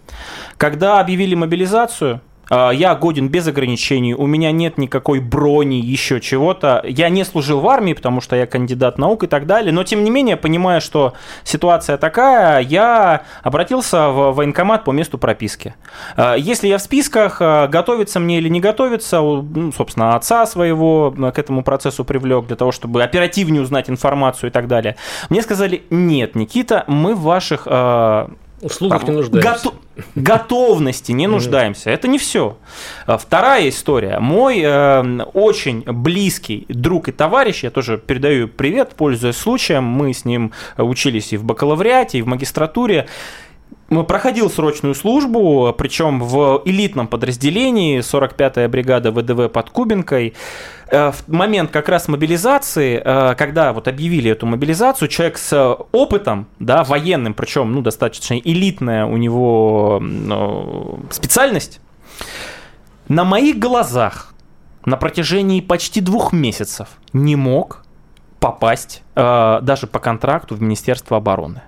[0.56, 6.82] Когда объявили мобилизацию, а, я годен без ограничений, у меня нет никакой брони, еще чего-то.
[6.86, 10.04] Я не служил в армии, потому что я кандидат наук и так далее, но тем
[10.04, 15.74] не менее, понимая, что ситуация такая, я обратился в военкомат по месту прописки.
[16.16, 21.10] А, если я в списках, а, готовиться мне или не готовиться, ну, собственно, отца своего
[21.10, 24.96] к этому процессу привлек для того, чтобы оперативнее узнать информацию и так далее.
[25.30, 27.66] Мне сказали, нет, Никита, мы в ваших
[28.60, 29.68] услугах не нуждаемся.
[29.68, 29.74] Гото-
[30.14, 31.90] готовности не нуждаемся.
[31.90, 32.56] Это не все.
[33.06, 34.18] А, вторая история.
[34.18, 40.24] Мой э, очень близкий друг и товарищ, я тоже передаю привет, пользуясь случаем, мы с
[40.24, 43.06] ним учились и в бакалавриате, и в магистратуре
[43.88, 50.34] проходил срочную службу, причем в элитном подразделении 45-я бригада ВДВ под Кубинкой.
[50.88, 56.48] Э, в момент как раз мобилизации, э, когда вот объявили эту мобилизацию, человек с опытом,
[56.58, 60.02] да, военным, причем, ну, достаточно элитная у него
[61.10, 61.80] специальность,
[63.08, 64.34] на моих глазах
[64.84, 67.84] на протяжении почти двух месяцев не мог
[68.40, 71.62] попасть э, даже по контракту в Министерство обороны.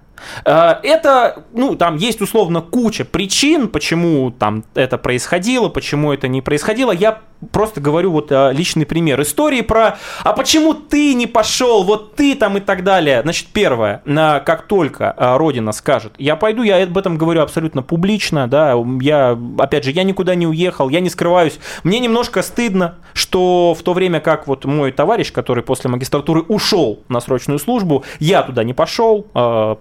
[0.44, 6.42] Э, это, ну, там есть условно куча причин, почему там это происходило, почему это не
[6.42, 6.92] происходило.
[6.92, 7.20] Я
[7.52, 11.84] просто говорю вот э, личный пример истории про «А почему ты не пошел?
[11.84, 13.22] Вот ты там» и так далее.
[13.22, 18.48] Значит, первое, как только э, Родина скажет «Я пойду», я об этом говорю абсолютно публично,
[18.48, 21.58] да, я, опять же, я никуда не уехал, я не скрываюсь.
[21.84, 27.00] Мне немножко стыдно, что в то время как вот мой товарищ, который после магистратуры ушел
[27.08, 29.76] на срочную службу, я туда не пошел, э,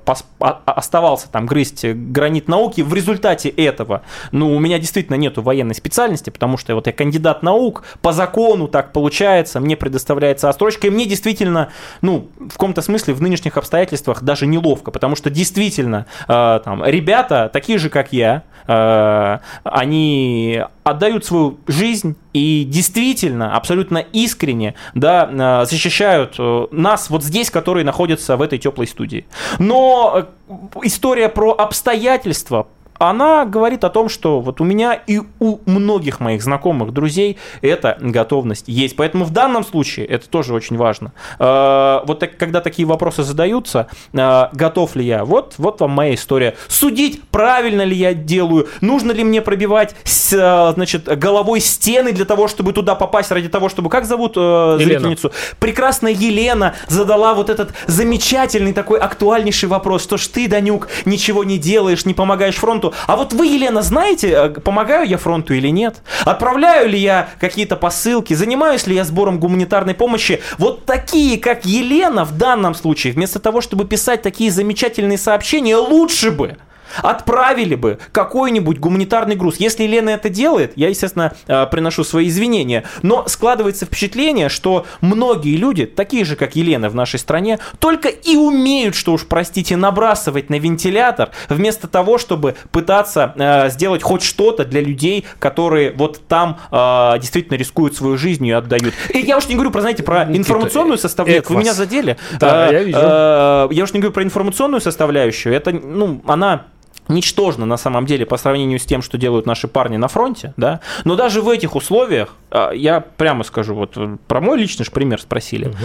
[0.66, 2.82] оставался там грызть гранит науки.
[2.82, 7.44] В результате этого, ну, у меня действительно нету военной специальности, потому что вот я кандидат
[7.48, 11.70] наук, по закону так получается, мне предоставляется отстрочка, и мне действительно,
[12.02, 17.50] ну, в каком-то смысле в нынешних обстоятельствах даже неловко, потому что действительно э, там ребята,
[17.52, 25.30] такие же, как я, э, они отдают свою жизнь и действительно, абсолютно искренне, да,
[25.64, 29.26] э, защищают э, нас вот здесь, которые находятся в этой теплой студии.
[29.60, 32.68] Но э, история про обстоятельства,
[33.00, 37.98] она говорит о том, что вот у меня и у многих моих знакомых, друзей эта
[38.00, 38.96] готовность есть.
[38.96, 41.14] Поэтому в данном случае это тоже очень важно.
[41.40, 45.26] Э, вот так, когда такие вопросы задаются, э, готов ли я?
[45.26, 46.56] Вот, вот вам моя история.
[46.68, 52.26] Судить, правильно ли я делаю, нужно ли мне пробивать с, э, значит, головой стены для
[52.26, 53.90] того, чтобы туда попасть, ради того, чтобы...
[53.90, 55.32] Как зовут э, зрительницу?
[55.60, 61.58] Прекрасная Елена задала вот этот замечательный такой актуальнейший вопрос, что ж ты, Данюк, ничего не
[61.58, 62.94] делаешь, не помогаешь фронту, фронту.
[63.08, 66.02] А вот вы, Елена, знаете, э, помогаю я фронту или нет?
[66.26, 68.34] Отправляю ли я какие-то посылки?
[68.34, 70.42] Занимаюсь ли я сбором гуманитарной помощи?
[70.58, 76.32] Вот такие, как Елена в данном случае, вместо того, чтобы писать такие замечательные сообщения, лучше
[76.32, 76.58] бы
[77.02, 79.58] Отправили бы какой-нибудь гуманитарный груз.
[79.58, 82.84] Если Лена это делает, я, естественно, э, приношу свои извинения.
[83.02, 88.36] Но складывается впечатление, что многие люди, такие же, как Елена в нашей стране, только и
[88.36, 94.66] умеют, что уж, простите, набрасывать на вентилятор, вместо того, чтобы пытаться э, сделать хоть что-то
[94.66, 98.94] для людей, которые вот там э, действительно рискуют свою жизнь и отдают.
[99.14, 101.50] И я уж не говорю про, знаете, про информационную составляющую.
[101.50, 102.18] Вы меня задели.
[102.40, 102.98] Да, я вижу.
[102.98, 105.54] Я уж не говорю про информационную составляющую.
[105.54, 106.66] Это, ну, она
[107.08, 110.82] ничтожно на самом деле по сравнению с тем, что делают наши парни на фронте, да.
[111.04, 115.22] Но даже в этих условиях, а, я прямо скажу, вот э, про мой личный пример
[115.22, 115.68] спросили.
[115.68, 115.76] Угу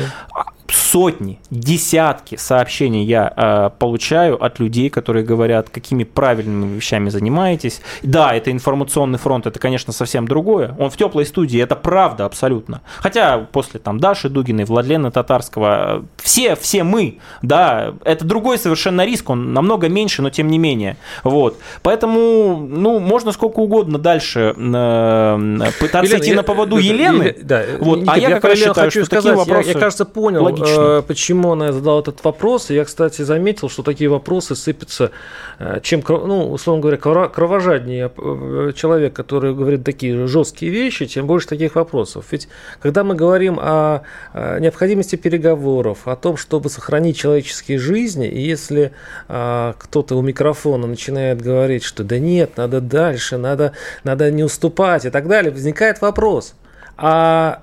[0.73, 7.81] сотни, десятки сообщений я э, получаю от людей, которые говорят, какими правильными вещами занимаетесь.
[8.03, 10.75] Да, это информационный фронт, это, конечно, совсем другое.
[10.79, 12.83] Он в теплой студии, это правда абсолютно.
[12.99, 19.31] Хотя после там Даши Дугиной, Владлена Татарского, все, все мы, да, это другой совершенно риск,
[19.31, 20.97] он намного меньше, но тем не менее.
[21.25, 21.59] Вот.
[21.83, 27.37] Поэтому, ну, можно сколько угодно дальше э, пытаться Елена, идти я, на поводу я, Елены.
[27.43, 27.99] Да, вот.
[27.99, 29.69] Никит, а я, я как раз считаю, хочу что сказать, такие вопросы...
[29.69, 30.67] Я, я кажется, понял, логично.
[30.67, 32.71] что, почему она задала этот вопрос.
[32.71, 35.11] Я, кстати, заметил, что такие вопросы сыпятся,
[35.59, 41.49] э, чем, ну, условно говоря, кровожаднее э, человек, который говорит такие жесткие вещи, тем больше
[41.49, 42.27] таких вопросов.
[42.31, 42.49] Ведь
[42.81, 44.03] когда мы говорим о
[44.35, 48.93] необходимости переговоров, о том, чтобы сохранить человеческие жизни, и если
[49.29, 53.73] кто-то у микрофона начинает говорить, что да нет, надо дальше, надо,
[54.05, 56.55] надо не уступать и так далее, возникает вопрос,
[56.97, 57.63] а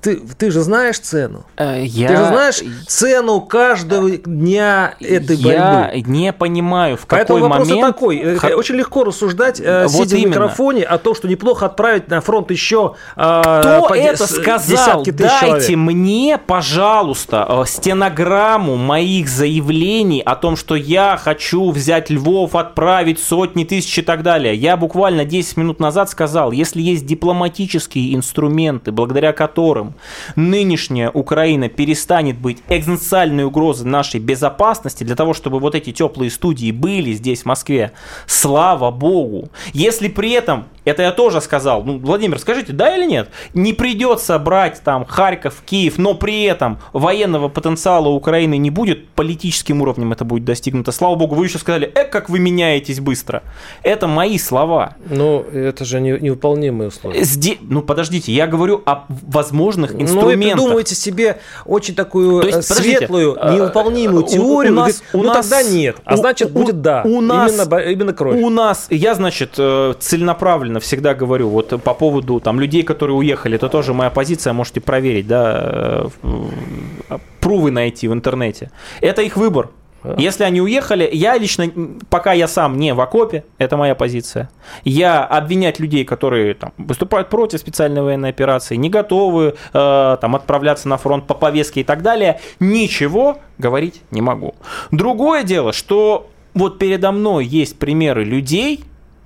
[0.00, 1.44] ты, ты же знаешь цену?
[1.56, 2.08] Э, я...
[2.08, 5.50] Ты же знаешь цену каждого дня этой борьбы?
[5.50, 7.86] Я не понимаю, в какой Поэтому вопрос момент...
[7.86, 8.18] такой.
[8.18, 8.54] Э.
[8.54, 10.28] Очень легко рассуждать, э, вот сидя именно.
[10.28, 13.94] в микрофоне, о том, что неплохо отправить на фронт еще Кто по...
[13.96, 15.04] это сказал?
[15.04, 15.76] Дайте человек.
[15.76, 23.98] мне, пожалуйста, стенограмму моих заявлений о том, что я хочу взять Львов, отправить сотни тысяч
[23.98, 24.54] и так далее.
[24.54, 29.94] Я буквально 10 минут назад сказал, если есть дипломатические инструменты, благодаря благодаря которым
[30.36, 36.72] нынешняя Украина перестанет быть экзистенциальной угрозой нашей безопасности, для того, чтобы вот эти теплые студии
[36.72, 37.92] были здесь, в Москве,
[38.26, 39.48] слава богу.
[39.72, 44.38] Если при этом, это я тоже сказал, ну, Владимир, скажите, да или нет, не придется
[44.38, 50.24] брать там Харьков, Киев, но при этом военного потенциала Украины не будет, политическим уровнем это
[50.24, 50.92] будет достигнуто.
[50.92, 53.42] Слава богу, вы еще сказали, э, как вы меняетесь быстро.
[53.82, 54.94] Это мои слова.
[55.10, 57.24] Но это же не, невыполнимые условия.
[57.24, 57.56] Сде...
[57.60, 60.22] Ну, подождите, я говорю о возможных инструментах.
[60.22, 64.72] Ну, вы придумываете себе очень такую есть, э, светлую, а, невыполнимую теорию.
[64.72, 67.02] У, у нас, у ну, нас, тогда нет, а значит, у, будет да.
[67.04, 68.40] У нас, именно, именно кровь.
[68.40, 73.56] У нас, я, значит, э, целенаправленно всегда говорю, вот по поводу там людей, которые уехали,
[73.56, 78.70] это тоже моя позиция, можете проверить, да, э, прувы найти в интернете.
[79.00, 79.70] Это их выбор.
[80.16, 81.70] Если они уехали, я лично,
[82.08, 84.50] пока я сам не в окопе, это моя позиция,
[84.84, 90.88] я обвинять людей, которые там, выступают против специальной военной операции, не готовы э, там, отправляться
[90.88, 94.54] на фронт по повестке и так далее, ничего говорить не могу.
[94.90, 98.84] Другое дело, что вот передо мной есть примеры людей,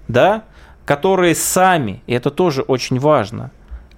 [0.08, 0.44] да,
[0.84, 3.50] которые сами, и это тоже очень важно,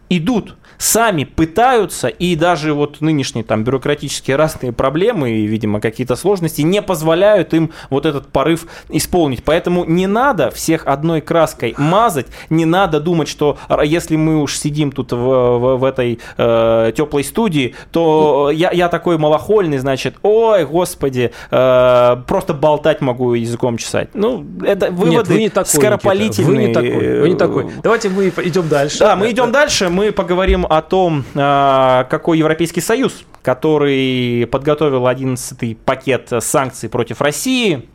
[0.09, 6.63] идут сами пытаются, и даже вот нынешние там бюрократические разные проблемы и, видимо, какие-то сложности
[6.63, 9.45] не позволяют им вот этот порыв исполнить.
[9.45, 14.93] Поэтому не надо всех одной краской мазать, не надо думать, что если мы уж сидим
[14.93, 20.65] тут в, в, в этой э, теплой студии, то я, я такой малохольный, значит, ой,
[20.65, 24.09] господи, э, просто болтать могу языком чесать.
[24.15, 26.51] Ну, это выводы Нет, вы не такой, скоропалительные.
[26.51, 27.67] Вы не такой, вы не такой.
[27.83, 28.99] Давайте мы идем дальше.
[28.99, 35.77] Да, мы идем дальше, мы поговорим о том, а, какой Европейский Союз, который подготовил 11-й
[35.77, 37.89] пакет санкций против России,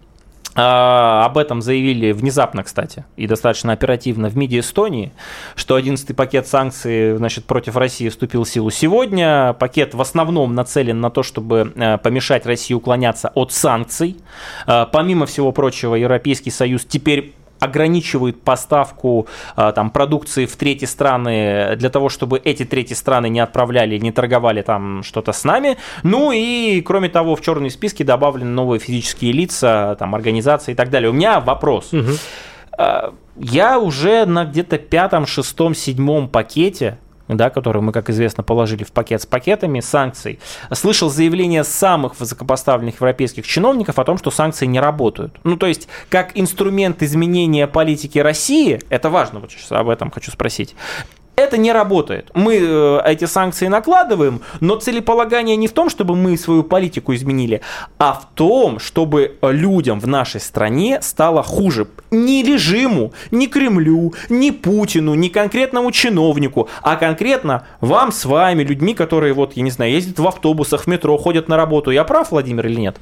[0.53, 5.13] а, об этом заявили внезапно, кстати, и достаточно оперативно в МИДе Эстонии,
[5.55, 9.53] что 11-й пакет санкций значит, против России вступил в силу сегодня.
[9.53, 14.17] Пакет в основном нацелен на то, чтобы э, помешать России уклоняться от санкций.
[14.65, 21.75] А, помимо всего прочего, Европейский Союз теперь ограничивают поставку а, там, продукции в третьи страны
[21.77, 25.77] для того, чтобы эти третьи страны не отправляли, не торговали там что-то с нами.
[26.01, 30.89] Ну и, кроме того, в черные списки добавлены новые физические лица, там, организации и так
[30.89, 31.11] далее.
[31.11, 31.93] У меня вопрос.
[31.93, 32.11] Угу.
[33.37, 36.97] Я уже на где-то пятом, шестом, седьмом пакете
[37.37, 40.39] да, который мы, как известно, положили в пакет с пакетами санкций,
[40.71, 45.39] слышал заявление самых высокопоставленных европейских чиновников о том, что санкции не работают.
[45.43, 50.31] Ну, то есть, как инструмент изменения политики России, это важно, вот сейчас об этом хочу
[50.31, 50.75] спросить,
[51.41, 52.31] это не работает.
[52.33, 57.61] Мы э, эти санкции накладываем, но целеполагание не в том, чтобы мы свою политику изменили,
[57.97, 61.87] а в том, чтобы людям в нашей стране стало хуже.
[62.11, 68.93] Ни режиму, ни Кремлю, ни Путину, ни конкретному чиновнику, а конкретно вам с вами, людьми,
[68.93, 71.91] которые, вот, я не знаю, ездят в автобусах, в метро, ходят на работу.
[71.91, 72.97] Я прав, Владимир, или нет?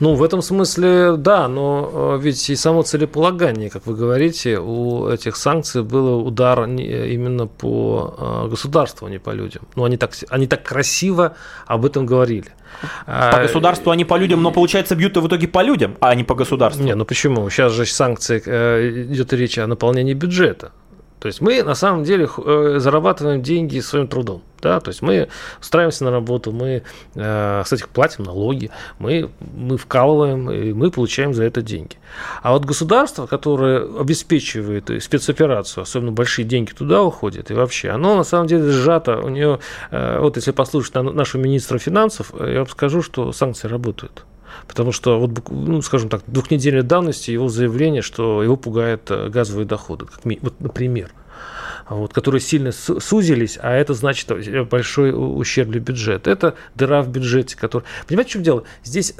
[0.00, 5.08] Ну, в этом смысле, да, но э, ведь и само целеполагание, как вы говорите, у
[5.08, 9.62] этих санкций было удар именно по э, государству, а не по людям.
[9.74, 11.34] Ну, они так, они так красиво
[11.66, 12.52] об этом говорили.
[13.06, 16.34] По государству они по людям, но получается бьют в итоге по людям, а не по
[16.34, 16.84] государству.
[16.84, 17.48] Не, ну почему?
[17.48, 20.72] Сейчас же санкции э, идет речь о наполнении бюджета.
[21.26, 22.28] То есть мы на самом деле
[22.78, 24.44] зарабатываем деньги своим трудом.
[24.62, 24.78] Да?
[24.78, 25.26] То есть мы
[25.60, 26.84] устраиваемся на работу, мы,
[27.16, 31.96] э, кстати, платим налоги, мы, мы вкалываем, и мы получаем за это деньги.
[32.42, 38.22] А вот государство, которое обеспечивает спецоперацию, особенно большие деньги туда уходят, и вообще, оно на
[38.22, 39.18] самом деле сжато.
[39.18, 39.58] У нее,
[39.90, 44.24] э, вот если послушать нашего министра финансов, я вам скажу, что санкции работают.
[44.66, 49.66] Потому что, вот, ну, скажем так, двухнедельной давности его заявление, что его пугают э, газовые
[49.66, 51.12] доходы, как, вот, например.
[51.88, 54.28] Вот, которые сильно сузились, а это значит
[54.68, 56.30] большой ущерб для бюджета.
[56.30, 57.84] Это дыра в бюджете, который...
[58.08, 58.62] Понимаете, в чем дело?
[58.82, 59.14] Здесь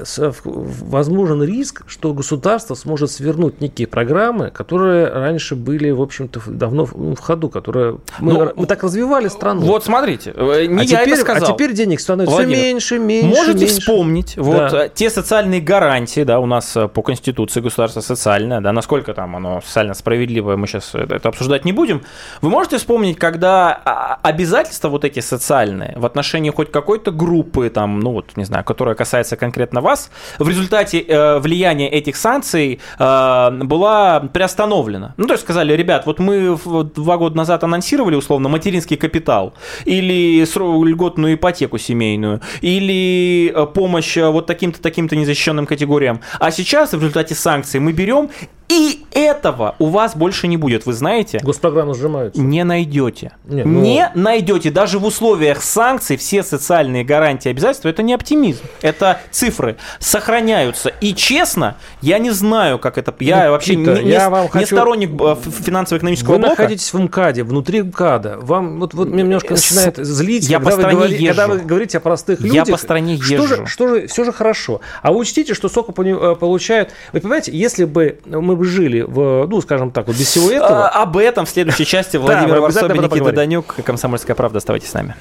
[0.45, 7.19] возможен риск, что государство сможет свернуть некие программы, которые раньше были, в общем-то, давно в
[7.19, 7.99] ходу, которые...
[8.19, 9.61] Мы, ну, мы так развивали страну.
[9.61, 11.49] Вот смотрите, э, не а я теперь, это сказал.
[11.49, 13.79] А теперь денег становится Владимир, все меньше, меньше, Можете меньше.
[13.79, 14.41] вспомнить да.
[14.43, 19.13] вот э, те социальные гарантии, да, у нас э, по Конституции государство социальное, да, насколько
[19.13, 22.01] там оно социально справедливое, мы сейчас это обсуждать не будем.
[22.41, 27.99] Вы можете вспомнить, когда а, обязательства вот эти социальные в отношении хоть какой-то группы, там,
[27.99, 33.51] ну вот, не знаю, которая касается конкретно вас, в результате э, влияния этих санкций э,
[33.63, 35.13] была приостановлена.
[35.17, 36.57] Ну, то есть сказали, ребят, вот мы
[36.95, 39.53] два года назад анонсировали условно материнский капитал
[39.85, 46.21] или льготную ипотеку семейную, или э, помощь э, вот таким-то, таким-то незащищенным категориям.
[46.39, 48.31] А сейчас в результате санкций мы берем
[48.69, 51.39] и этого у вас больше не будет, вы знаете?
[51.41, 52.41] Госпрограммы сжимаются.
[52.41, 53.31] Не найдете.
[53.45, 53.81] Не, ну...
[53.81, 54.71] не найдете.
[54.71, 58.63] Даже в условиях санкций все социальные гарантии обязательства это не оптимизм.
[58.81, 59.77] Это цифры.
[59.99, 60.89] Сохраняются.
[61.01, 63.13] И честно, я не знаю, как это.
[63.19, 64.75] Я ну, вообще не, я вам не хочу...
[64.75, 66.55] сторонник э, финансово-экономического вы блока.
[66.55, 68.37] Вы находитесь в МКАДе, внутри МКАДа.
[68.41, 71.27] Вам вот, вот немножко начинает злить, я когда, по вы говори, езжу.
[71.27, 72.67] когда вы говорите о простых людях.
[72.67, 73.45] Я по стране езжу.
[73.45, 74.81] Что же, что же, все же хорошо.
[75.01, 76.91] А вы учтите, что сколько э, получают.
[77.13, 80.89] Вы понимаете, если бы мы бы жили в, ну, скажем так, вот без всего этого.
[80.89, 84.57] А, об этом в следующей части Владимир Варсобин, Никита Данюк, Комсомольская правда.
[84.57, 85.15] Оставайтесь с нами.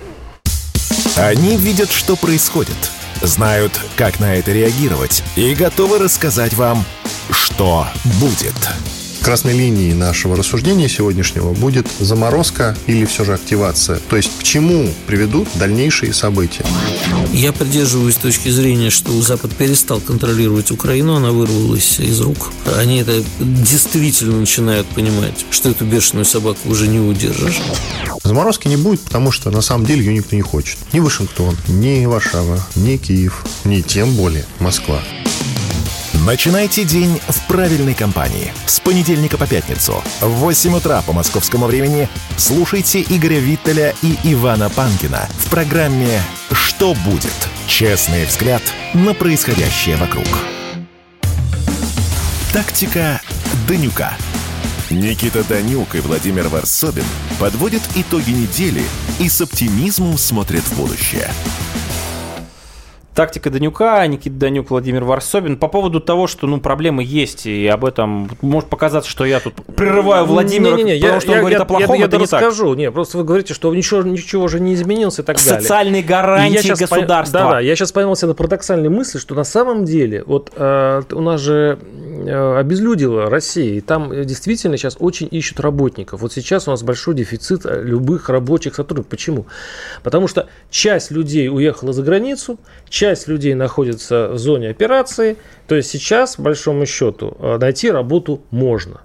[1.17, 2.77] Они видят, что происходит,
[3.23, 6.85] знают, как на это реагировать и готовы рассказать вам,
[7.31, 7.87] что
[8.21, 8.96] будет.
[9.27, 13.99] Красной линией нашего рассуждения сегодняшнего будет заморозка или все же активация.
[14.09, 16.65] То есть к чему приведут дальнейшие события.
[17.33, 22.53] Я придерживаюсь точки зрения, что Запад перестал контролировать Украину, она вырвалась из рук.
[22.77, 27.61] Они это действительно начинают понимать, что эту бешеную собаку уже не удержишь.
[28.23, 30.79] Заморозки не будет, потому что на самом деле ее никто не хочет.
[30.93, 35.03] Ни Вашингтон, ни Варшава, ни Киев, ни тем более Москва.
[36.25, 38.53] Начинайте день в правильной компании.
[38.65, 44.71] С понедельника по пятницу в 8 утра по московскому времени слушайте Игоря Виттеля и Ивана
[44.71, 47.35] Панкина в программе «Что будет?»
[47.67, 48.63] Честный взгляд
[48.95, 50.27] на происходящее вокруг.
[52.53, 53.21] Тактика
[53.69, 54.17] Данюка.
[54.89, 57.05] Никита Данюк и Владимир Варсобин
[57.39, 58.85] подводят итоги недели
[59.19, 61.31] и с оптимизмом смотрят в будущее.
[63.17, 65.57] Тактика Данюка, Никита Данюк, Владимир Варсобин.
[65.57, 69.55] По поводу того, что ну, проблемы есть, и об этом может показаться, что я тут
[69.75, 72.05] прерываю Владимира, не, не, не, потому я, что он я, говорит я, о плохом, я,
[72.05, 72.69] это я не расскажу.
[72.69, 72.79] Так.
[72.79, 75.63] Нет, просто вы говорите, что ничего, ничего же не изменилось и так далее.
[75.63, 77.39] Социальные гарантии государства.
[77.39, 77.45] По...
[77.45, 81.03] Да, да, я сейчас поймал себе на парадоксальной мысли, что на самом деле, вот э,
[81.11, 81.79] у нас же
[82.27, 86.21] э, обезлюдила Россия, и там действительно сейчас очень ищут работников.
[86.21, 89.09] Вот сейчас у нас большой дефицит э, любых рабочих сотрудников.
[89.09, 89.47] Почему?
[90.03, 92.61] Потому что часть людей уехала за границу,
[92.91, 95.37] часть часть людей находится в зоне операции,
[95.69, 99.03] то есть сейчас, большому счету, э, найти работу можно.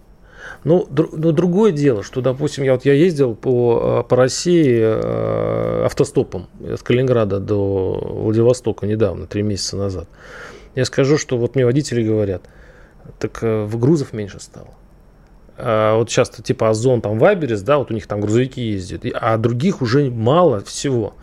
[0.64, 5.86] Ну, но другое дело, что, допустим, я вот я ездил по, э, по России э,
[5.86, 7.94] автостопом от Калининграда до
[8.24, 10.08] Владивостока недавно, три месяца назад.
[10.74, 12.42] Я скажу, что вот мне водители говорят,
[13.20, 14.70] так в грузов меньше стало.
[15.58, 19.38] А вот часто типа Озон, там Вайберис, да, вот у них там грузовики ездят, а
[19.38, 21.16] других уже мало всего.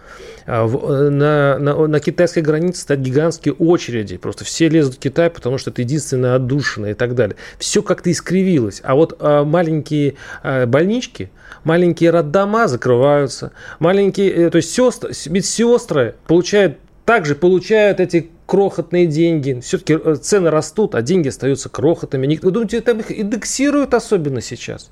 [0.46, 4.16] А э, на, на, на китайской границе стоят гигантские очереди.
[4.16, 7.36] Просто все лезут в Китай, потому что это единственная отдушина и так далее.
[7.58, 8.80] Все как-то искривилось.
[8.84, 11.30] А вот а, маленькие больнички,
[11.64, 13.52] маленькие роддома закрываются.
[13.78, 19.60] Маленькие, э, то есть сестры, медсестры получают также получают эти крохотные деньги.
[19.60, 22.38] Все-таки э, цены растут, а деньги остаются крохотными.
[22.42, 24.90] Вы думаете, там их индексируют особенно сейчас?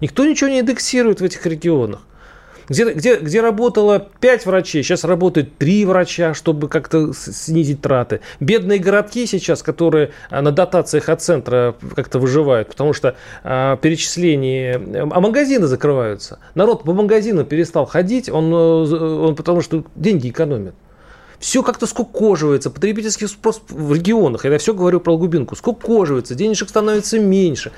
[0.00, 2.00] Никто ничего не индексирует в этих регионах
[2.68, 8.20] где, где, где работало 5 врачей, сейчас работает 3 врача, чтобы как-то снизить траты.
[8.40, 14.80] Бедные городки сейчас, которые а, на дотациях от центра как-то выживают, потому что а, перечисления,
[15.10, 16.38] а магазины закрываются.
[16.54, 20.74] Народ по магазинам перестал ходить, он, э, он потому что деньги экономит
[21.38, 27.18] все как-то скукоживается, потребительский спрос в регионах, я все говорю про глубинку, скукоживается, денежек становится
[27.18, 27.72] меньше.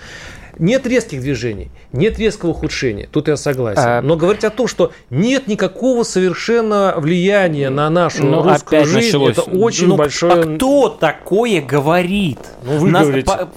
[0.60, 3.82] Нет резких движений, нет резкого ухудшения, тут я согласен.
[3.82, 4.02] А...
[4.02, 9.38] Но говорить о том, что нет никакого совершенно влияния на нашу ну, русскую жизнь, началось.
[9.38, 10.32] это очень ну, большое...
[10.34, 12.40] А кто такое говорит?
[12.62, 13.06] Ну, вы Нас...
[13.06, 13.26] говорите.
[13.26, 13.48] По...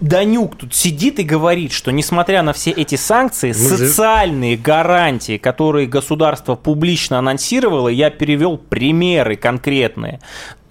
[0.00, 3.54] Данюк тут сидит и говорит, что несмотря на все эти санкции, Мы...
[3.54, 10.20] социальные гарантии, которые государство публично анонсировало, я перевел примеры конкретные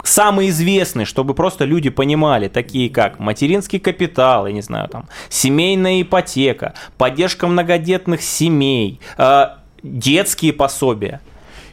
[0.02, 6.02] самые известные, чтобы просто люди понимали, такие как материнский капитал, я не знаю, там, семейная
[6.02, 9.46] ипотека, поддержка многодетных семей, э,
[9.82, 11.20] детские пособия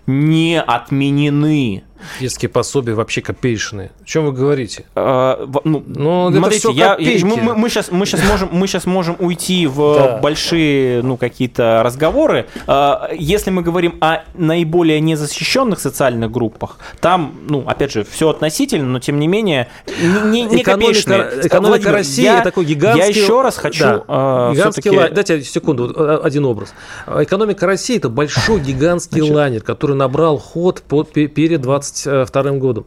[0.06, 1.84] не отменены.
[2.20, 3.92] Детские пособия вообще копеечные.
[4.02, 4.86] О чем вы говорите?
[4.96, 9.16] А, ну, ну, смотрите, я, я, мы, мы, сейчас, мы, сейчас можем, мы сейчас можем
[9.20, 10.18] уйти в да.
[10.18, 12.48] большие ну, какие-то разговоры.
[12.66, 18.88] А, если мы говорим о наиболее незащищенных социальных группах, там, ну, опять же, все относительно,
[18.88, 23.14] но тем не менее, не, не экономика, экономика Владимир, России я, такой гигантский...
[23.14, 23.84] Я еще раз хочу...
[23.84, 25.14] Да, а, гигантский лайнер.
[25.14, 26.74] Дайте секунду, один образ.
[27.08, 32.86] Экономика России– это большой гигантский Значит, лайнер, который набрал ход перед 20 22 годом.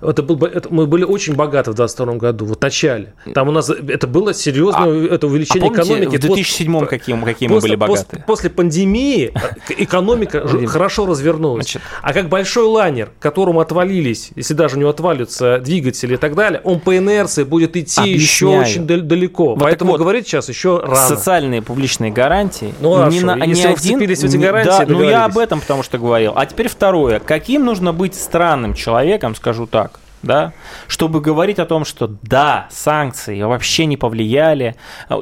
[0.00, 3.14] Это был, это, мы были очень богаты в 22 году, вот в начале.
[3.34, 6.16] Там у нас это было серьезное а, это увеличение а помните, экономики.
[6.16, 8.04] в 2007 после, какие, какие мы были богаты?
[8.04, 9.32] После, после пандемии
[9.78, 11.76] экономика хорошо развернулась.
[12.02, 16.80] А как большой лайнер, которому отвалились, если даже не отвалятся двигатели и так далее, он
[16.80, 19.56] по инерции будет идти еще очень далеко.
[19.56, 20.96] Поэтому говорить сейчас еще рано.
[20.96, 22.74] Социальные публичные гарантии.
[22.80, 25.82] Ну, не на, если не один, в эти гарантии, да, ну я об этом потому
[25.82, 26.32] что говорил.
[26.34, 27.20] А теперь второе.
[27.20, 30.54] Каким нужно быть странным человеком, скажу так, да,
[30.88, 34.76] чтобы говорить о том, что да, санкции вообще не повлияли.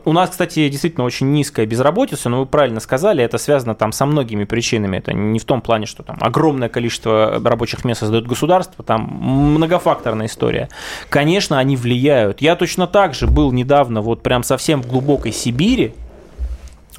[0.04, 4.06] У нас, кстати, действительно очень низкая безработица, но вы правильно сказали, это связано там со
[4.06, 4.98] многими причинами.
[4.98, 10.26] Это не в том плане, что там огромное количество рабочих мест создает государство, там многофакторная
[10.26, 10.68] история.
[11.08, 12.40] Конечно, они влияют.
[12.40, 15.92] Я точно так же был недавно вот прям совсем в глубокой Сибири,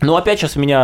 [0.02, 0.82] ну, опять сейчас меня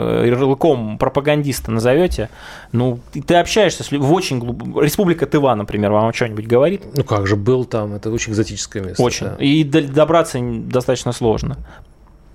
[0.00, 2.28] э, ярлыком пропагандиста назовете.
[2.72, 4.62] Ну, ты общаешься с в очень глуб...
[4.78, 6.82] Республика Тыва, например, вам что-нибудь говорит?
[6.94, 9.02] Ну, как же, был там, это очень экзотическое место.
[9.02, 9.26] Очень.
[9.26, 9.36] Да.
[9.38, 11.56] И добраться достаточно сложно.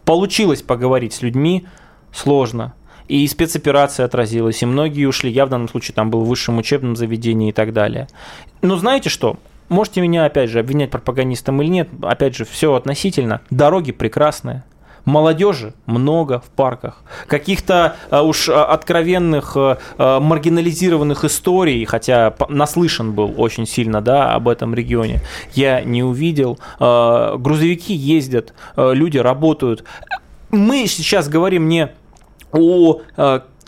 [0.06, 1.68] Получилось поговорить с людьми
[2.12, 2.74] сложно.
[3.08, 5.32] И спецоперация отразилась, и многие ушли.
[5.32, 8.08] Я в данном случае там был в высшем учебном заведении и так далее.
[8.62, 9.38] Но знаете что?
[9.68, 13.42] Можете меня, опять же, обвинять пропагандистом или нет, опять же, все относительно.
[13.52, 14.64] Дороги прекрасные
[15.06, 17.04] Молодежи много в парках.
[17.28, 24.48] Каких-то а, уж а, откровенных а, маргинализированных историй, хотя наслышан был очень сильно да, об
[24.48, 25.22] этом регионе,
[25.54, 26.60] я не увидел.
[26.80, 29.84] Грузовики ездят, люди работают.
[30.52, 31.90] Мы сейчас говорим не
[32.52, 33.02] о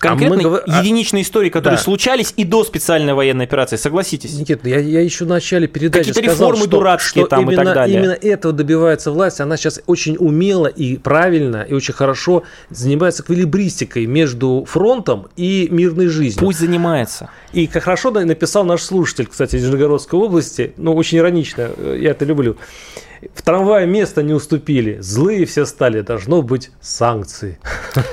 [0.02, 0.80] конкретно а мы...
[0.80, 1.84] единичные истории, которые да.
[1.84, 4.34] случались и до специальной военной операции, согласитесь?
[4.34, 7.62] Никита, я, я еще в начале передачи Какие-то сказал, реформы что, дурацкие что там именно,
[7.62, 8.00] и так далее.
[8.00, 14.06] Именно этого добивается власть, она сейчас очень умело и правильно, и очень хорошо занимается квилибристикой
[14.06, 16.40] между фронтом и мирной жизнью.
[16.40, 17.30] Пусть занимается.
[17.54, 22.26] И как хорошо написал наш слушатель, кстати, из Нижегородской области, ну, очень иронично, я это
[22.26, 22.58] люблю.
[23.36, 24.98] В трамвае место не уступили.
[25.00, 26.02] Злые все стали.
[26.02, 27.60] Должно быть санкции.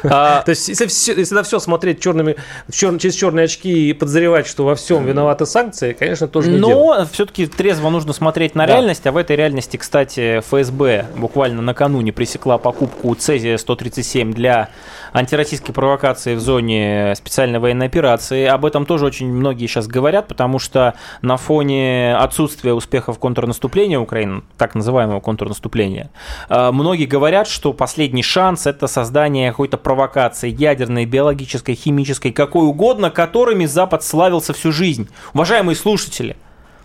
[0.04, 0.42] А...
[0.42, 2.36] То есть, если, все, если на все смотреть черными,
[2.70, 7.06] чер, через черные очки и подозревать, что во всем виноваты санкции, конечно, тоже не Но
[7.12, 8.74] все-таки трезво нужно смотреть на да.
[8.74, 9.06] реальность.
[9.06, 14.70] А в этой реальности, кстати, ФСБ буквально накануне пресекла покупку Цезия-137 для
[15.12, 18.46] антироссийской провокации в зоне специальной военной операции.
[18.46, 24.42] Об этом тоже очень многие сейчас говорят, потому что на фоне отсутствия успехов контрнаступления Украины,
[24.56, 26.10] так называемого контрнаступления,
[26.48, 33.10] э, многие говорят, что последний шанс– это создание какой-то провокации ядерной, биологической, химической, какой угодно,
[33.10, 35.08] которыми Запад славился всю жизнь.
[35.34, 36.36] Уважаемые слушатели,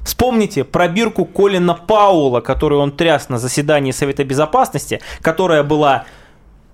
[0.04, 6.04] Вспомните пробирку Колина Паула, которую он тряс на заседании Совета Безопасности, которая была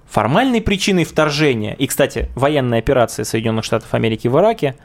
[0.10, 4.76] формальной причиной вторжения, и, кстати, военной операции Соединенных Штатов Америки в Ираке,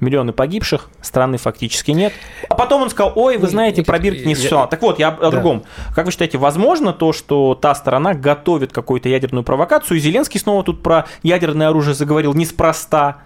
[0.00, 2.12] миллионы погибших, страны фактически нет.
[2.48, 4.66] А потом он сказал, ой, вы знаете, пробирки не все.
[4.66, 5.30] Так вот, я о да.
[5.30, 5.64] другом.
[5.94, 10.62] Как вы считаете, возможно то, что та сторона готовит какую-то ядерную провокацию, и Зеленский снова
[10.62, 13.22] тут про ядерное оружие заговорил неспроста?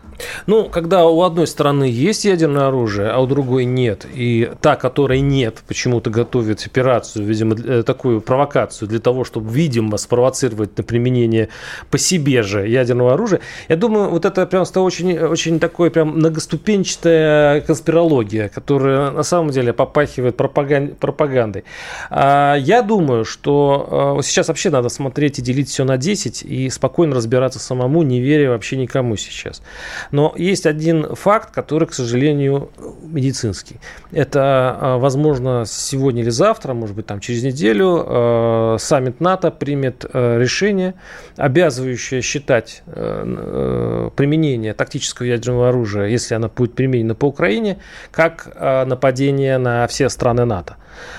[0.46, 5.20] Ну, когда у одной стороны есть ядерное оружие, а у другой нет, и та, которой
[5.20, 11.48] нет, почему-то готовит операцию, видимо, э, такую провокацию для того, чтобы, видимо, спровоцировать на применение
[11.90, 17.60] по себе же ядерного оружия, я думаю, вот это прям очень, очень такой прям многоступенчатая
[17.60, 21.64] конспирология, которая на самом деле попахивает пропагандой.
[22.10, 26.70] А я думаю, что э, сейчас вообще надо смотреть и делить все на 10 и
[26.70, 29.62] спокойно разбираться самому, не веря вообще никому сейчас.
[30.10, 32.70] Но есть один факт, который, к сожалению,
[33.02, 33.76] медицинский.
[34.10, 34.40] Это,
[34.80, 40.38] а, возможно, сегодня или завтра, может быть, там через неделю а, саммит НАТО примет а,
[40.38, 40.94] решение,
[41.36, 47.78] обязывающее считать применение тактического ядерного оружия, если оно будет применено по Украине,
[48.10, 48.54] как
[48.86, 50.76] нападение на все страны НАТО.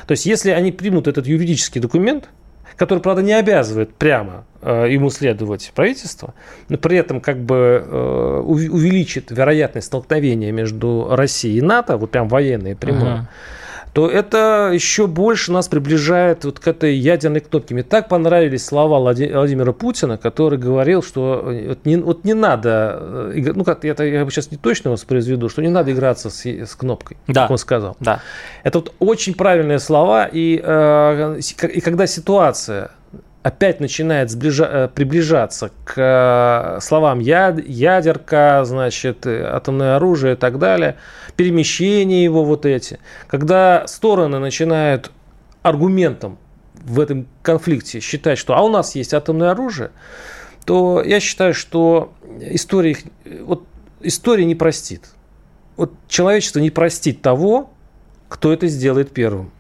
[0.08, 2.30] То есть, если они примут этот юридический документ,
[2.76, 6.34] который, правда, не обязывает прямо э, ему следовать правительство,
[6.70, 12.28] но при этом как бы э, увеличит вероятность столкновения между Россией и НАТО, вот прям
[12.28, 13.26] военные прямое, uh-huh
[13.94, 17.76] то это еще больше нас приближает вот к этой ядерной кнопке.
[17.76, 23.32] Мне так понравились слова Владимира Путина, который говорил, что э, вот не, вот не надо,
[23.36, 26.76] э, ну как это я сейчас не точно воспроизведу, что не надо играться с, с
[26.76, 27.44] кнопкой, да.
[27.44, 27.96] как он сказал.
[28.00, 28.20] Да.
[28.64, 31.40] Это вот очень правильные слова, и, э,
[31.72, 32.92] и когда ситуация
[33.44, 40.38] опять начинает сближа, э, приближаться к э, словам яд, ядерка, значит, э, атомное оружие и
[40.38, 40.96] так далее,
[41.36, 45.12] перемещение его вот эти, когда стороны начинают
[45.62, 46.40] аргументом
[46.74, 49.92] в этом конфликте считать, что а у нас есть атомное оружие,
[50.66, 52.98] то я считаю, что история,
[53.42, 53.66] вот,
[54.02, 55.10] история не простит.
[55.76, 57.72] Вот человечество не простит того,
[58.30, 59.52] кто это сделает первым.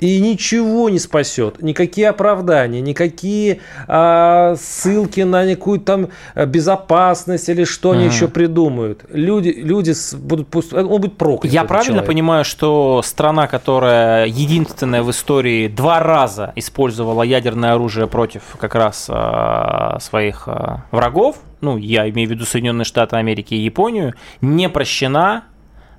[0.00, 7.64] И ничего не спасет, никакие оправдания, никакие а, ссылки на некую там а, безопасность или
[7.64, 9.04] что они еще придумают.
[9.10, 11.52] Люди, люди будут пусть, он будет проклят.
[11.52, 12.06] Я правильно человек.
[12.06, 19.06] понимаю, что страна, которая единственная в истории два раза использовала ядерное оружие против как раз
[19.08, 24.68] а, своих а, врагов, ну я имею в виду Соединенные Штаты Америки и Японию, не
[24.68, 25.44] прощена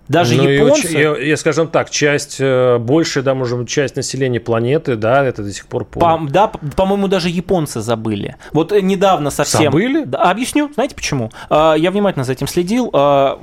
[0.09, 0.87] даже ну, японцы...
[0.87, 5.43] Я, я, скажем так, часть, э, большая, да, может быть, часть населения планеты, да, это
[5.43, 6.27] до сих пор помню.
[6.27, 8.35] По, да, по-моему, даже японцы забыли.
[8.51, 9.71] Вот э, недавно совсем...
[9.71, 10.03] Забыли?
[10.05, 11.31] Да, объясню, знаете почему?
[11.51, 12.89] А, я внимательно за этим следил.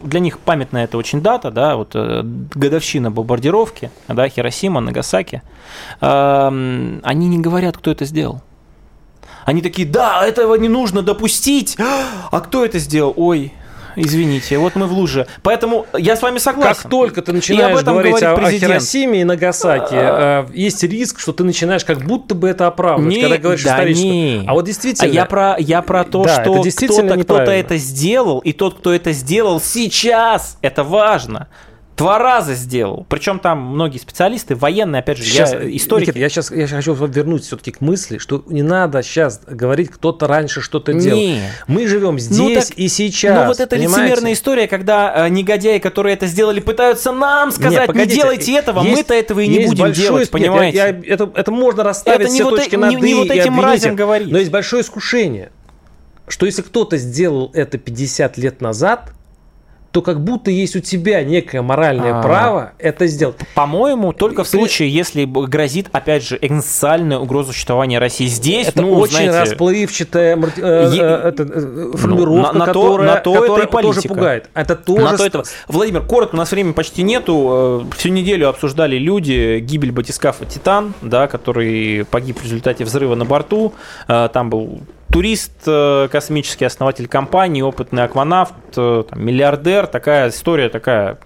[0.02, 5.42] Для них памятная это очень дата, да, вот э, годовщина бомбардировки, да, Хиросима, Нагасаки.
[6.00, 8.42] А, они не говорят, кто это сделал.
[9.44, 11.76] Они такие, да, этого не нужно допустить.
[11.78, 13.14] А кто это сделал?
[13.16, 13.52] Ой,
[13.96, 15.26] извините, вот мы в луже.
[15.42, 16.82] Поэтому я с вами согласен.
[16.82, 21.44] Как только ты начинаешь говорить о, о Хиросиме и Нагасаки, э, есть риск, что ты
[21.44, 24.06] начинаешь как будто бы это оправдывать, не, когда говоришь да исторически.
[24.06, 24.44] Не.
[24.46, 25.10] А вот действительно...
[25.10, 28.92] А я про, я про то, да, что кто-то кто это сделал, и тот, кто
[28.92, 31.48] это сделал сейчас, это важно.
[31.96, 33.06] Два раза сделал.
[33.08, 36.08] Причем там многие специалисты, военные, опять же, сейчас, я историк.
[36.08, 40.26] Никита, я сейчас я хочу вернуть все-таки к мысли, что не надо сейчас говорить, кто-то
[40.26, 41.40] раньше что-то делал.
[41.66, 43.40] Мы живем ну здесь ну, так, и сейчас.
[43.40, 44.02] Ну вот это понимаете?
[44.02, 48.52] лицемерная история, когда э, негодяи, которые это сделали, пытаются нам сказать, Нет, погодите, не делайте
[48.52, 50.76] этого, мы-то этого и не будем большой, делать, понимаете?
[50.76, 53.14] Нет, я, я, это, это можно расставить это все вот точки э, над не, не
[53.14, 54.30] вот этим мразям говорить.
[54.30, 55.50] Но есть большое искушение,
[56.28, 59.12] что если кто-то сделал это 50 лет назад,
[59.92, 62.22] то как будто есть у тебя некое моральное А-а-а.
[62.22, 63.36] право это сделать.
[63.54, 68.26] По-моему, только в случае, если грозит, опять же, экзистенциальная угроза существования России.
[68.26, 73.34] Здесь, это ну, очень знаете, расплывчатая э, э, э, формулировка, на, на которая, на то
[73.34, 74.50] которая это тоже пугает.
[74.54, 75.04] Это тоже...
[75.04, 75.42] На то это...
[75.68, 77.86] Владимир, коротко, у нас времени почти нету.
[77.96, 83.72] Всю неделю обсуждали люди гибель батискафа «Титан», да, который погиб в результате взрыва на борту.
[84.06, 84.80] Там был
[85.16, 91.16] турист, э, космический основатель компании, опытный акванавт, э, там, миллиардер, такая история такая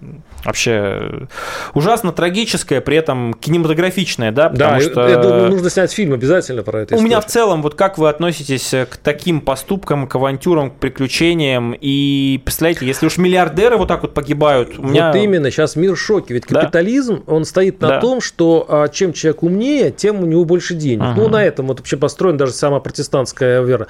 [0.44, 1.28] вообще
[1.74, 5.08] ужасно трагическая, при этом кинематографичная, да, потому да, что...
[5.08, 6.96] я думаю, нужно снять фильм обязательно про это.
[6.96, 11.74] У меня в целом, вот как вы относитесь к таким поступкам, к авантюрам, к приключениям,
[11.78, 15.08] и представляете, если уж миллиардеры вот так вот погибают, у меня...
[15.08, 17.32] Вот именно, сейчас мир в шоке, ведь капитализм, да?
[17.32, 18.00] он стоит на да.
[18.00, 21.02] том, что а, чем человек умнее, тем у него больше денег.
[21.02, 21.20] Ага.
[21.20, 23.86] Ну, на этом вот вообще построена даже сама протестантская вера.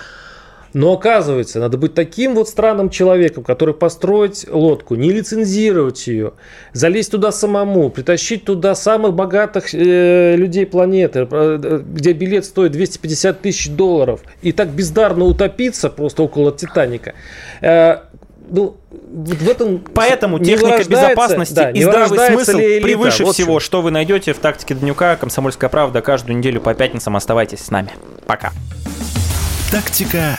[0.72, 6.34] Но оказывается, надо быть таким вот странным человеком, который построить лодку, не лицензировать ее,
[6.72, 13.40] залезть туда самому, притащить туда самых богатых э, людей планеты, э, где билет стоит 250
[13.40, 17.14] тысяч долларов, и так бездарно утопиться просто около Титаника.
[17.60, 17.98] Э,
[18.50, 23.90] ну, в этом Поэтому техника безопасности да, и здравый смысл превыше вот всего, что вы
[23.90, 25.16] найдете в тактике Днюка.
[25.16, 27.16] Комсомольская правда каждую неделю по пятницам.
[27.16, 27.90] Оставайтесь с нами.
[28.26, 28.52] Пока.
[29.70, 30.38] Тактика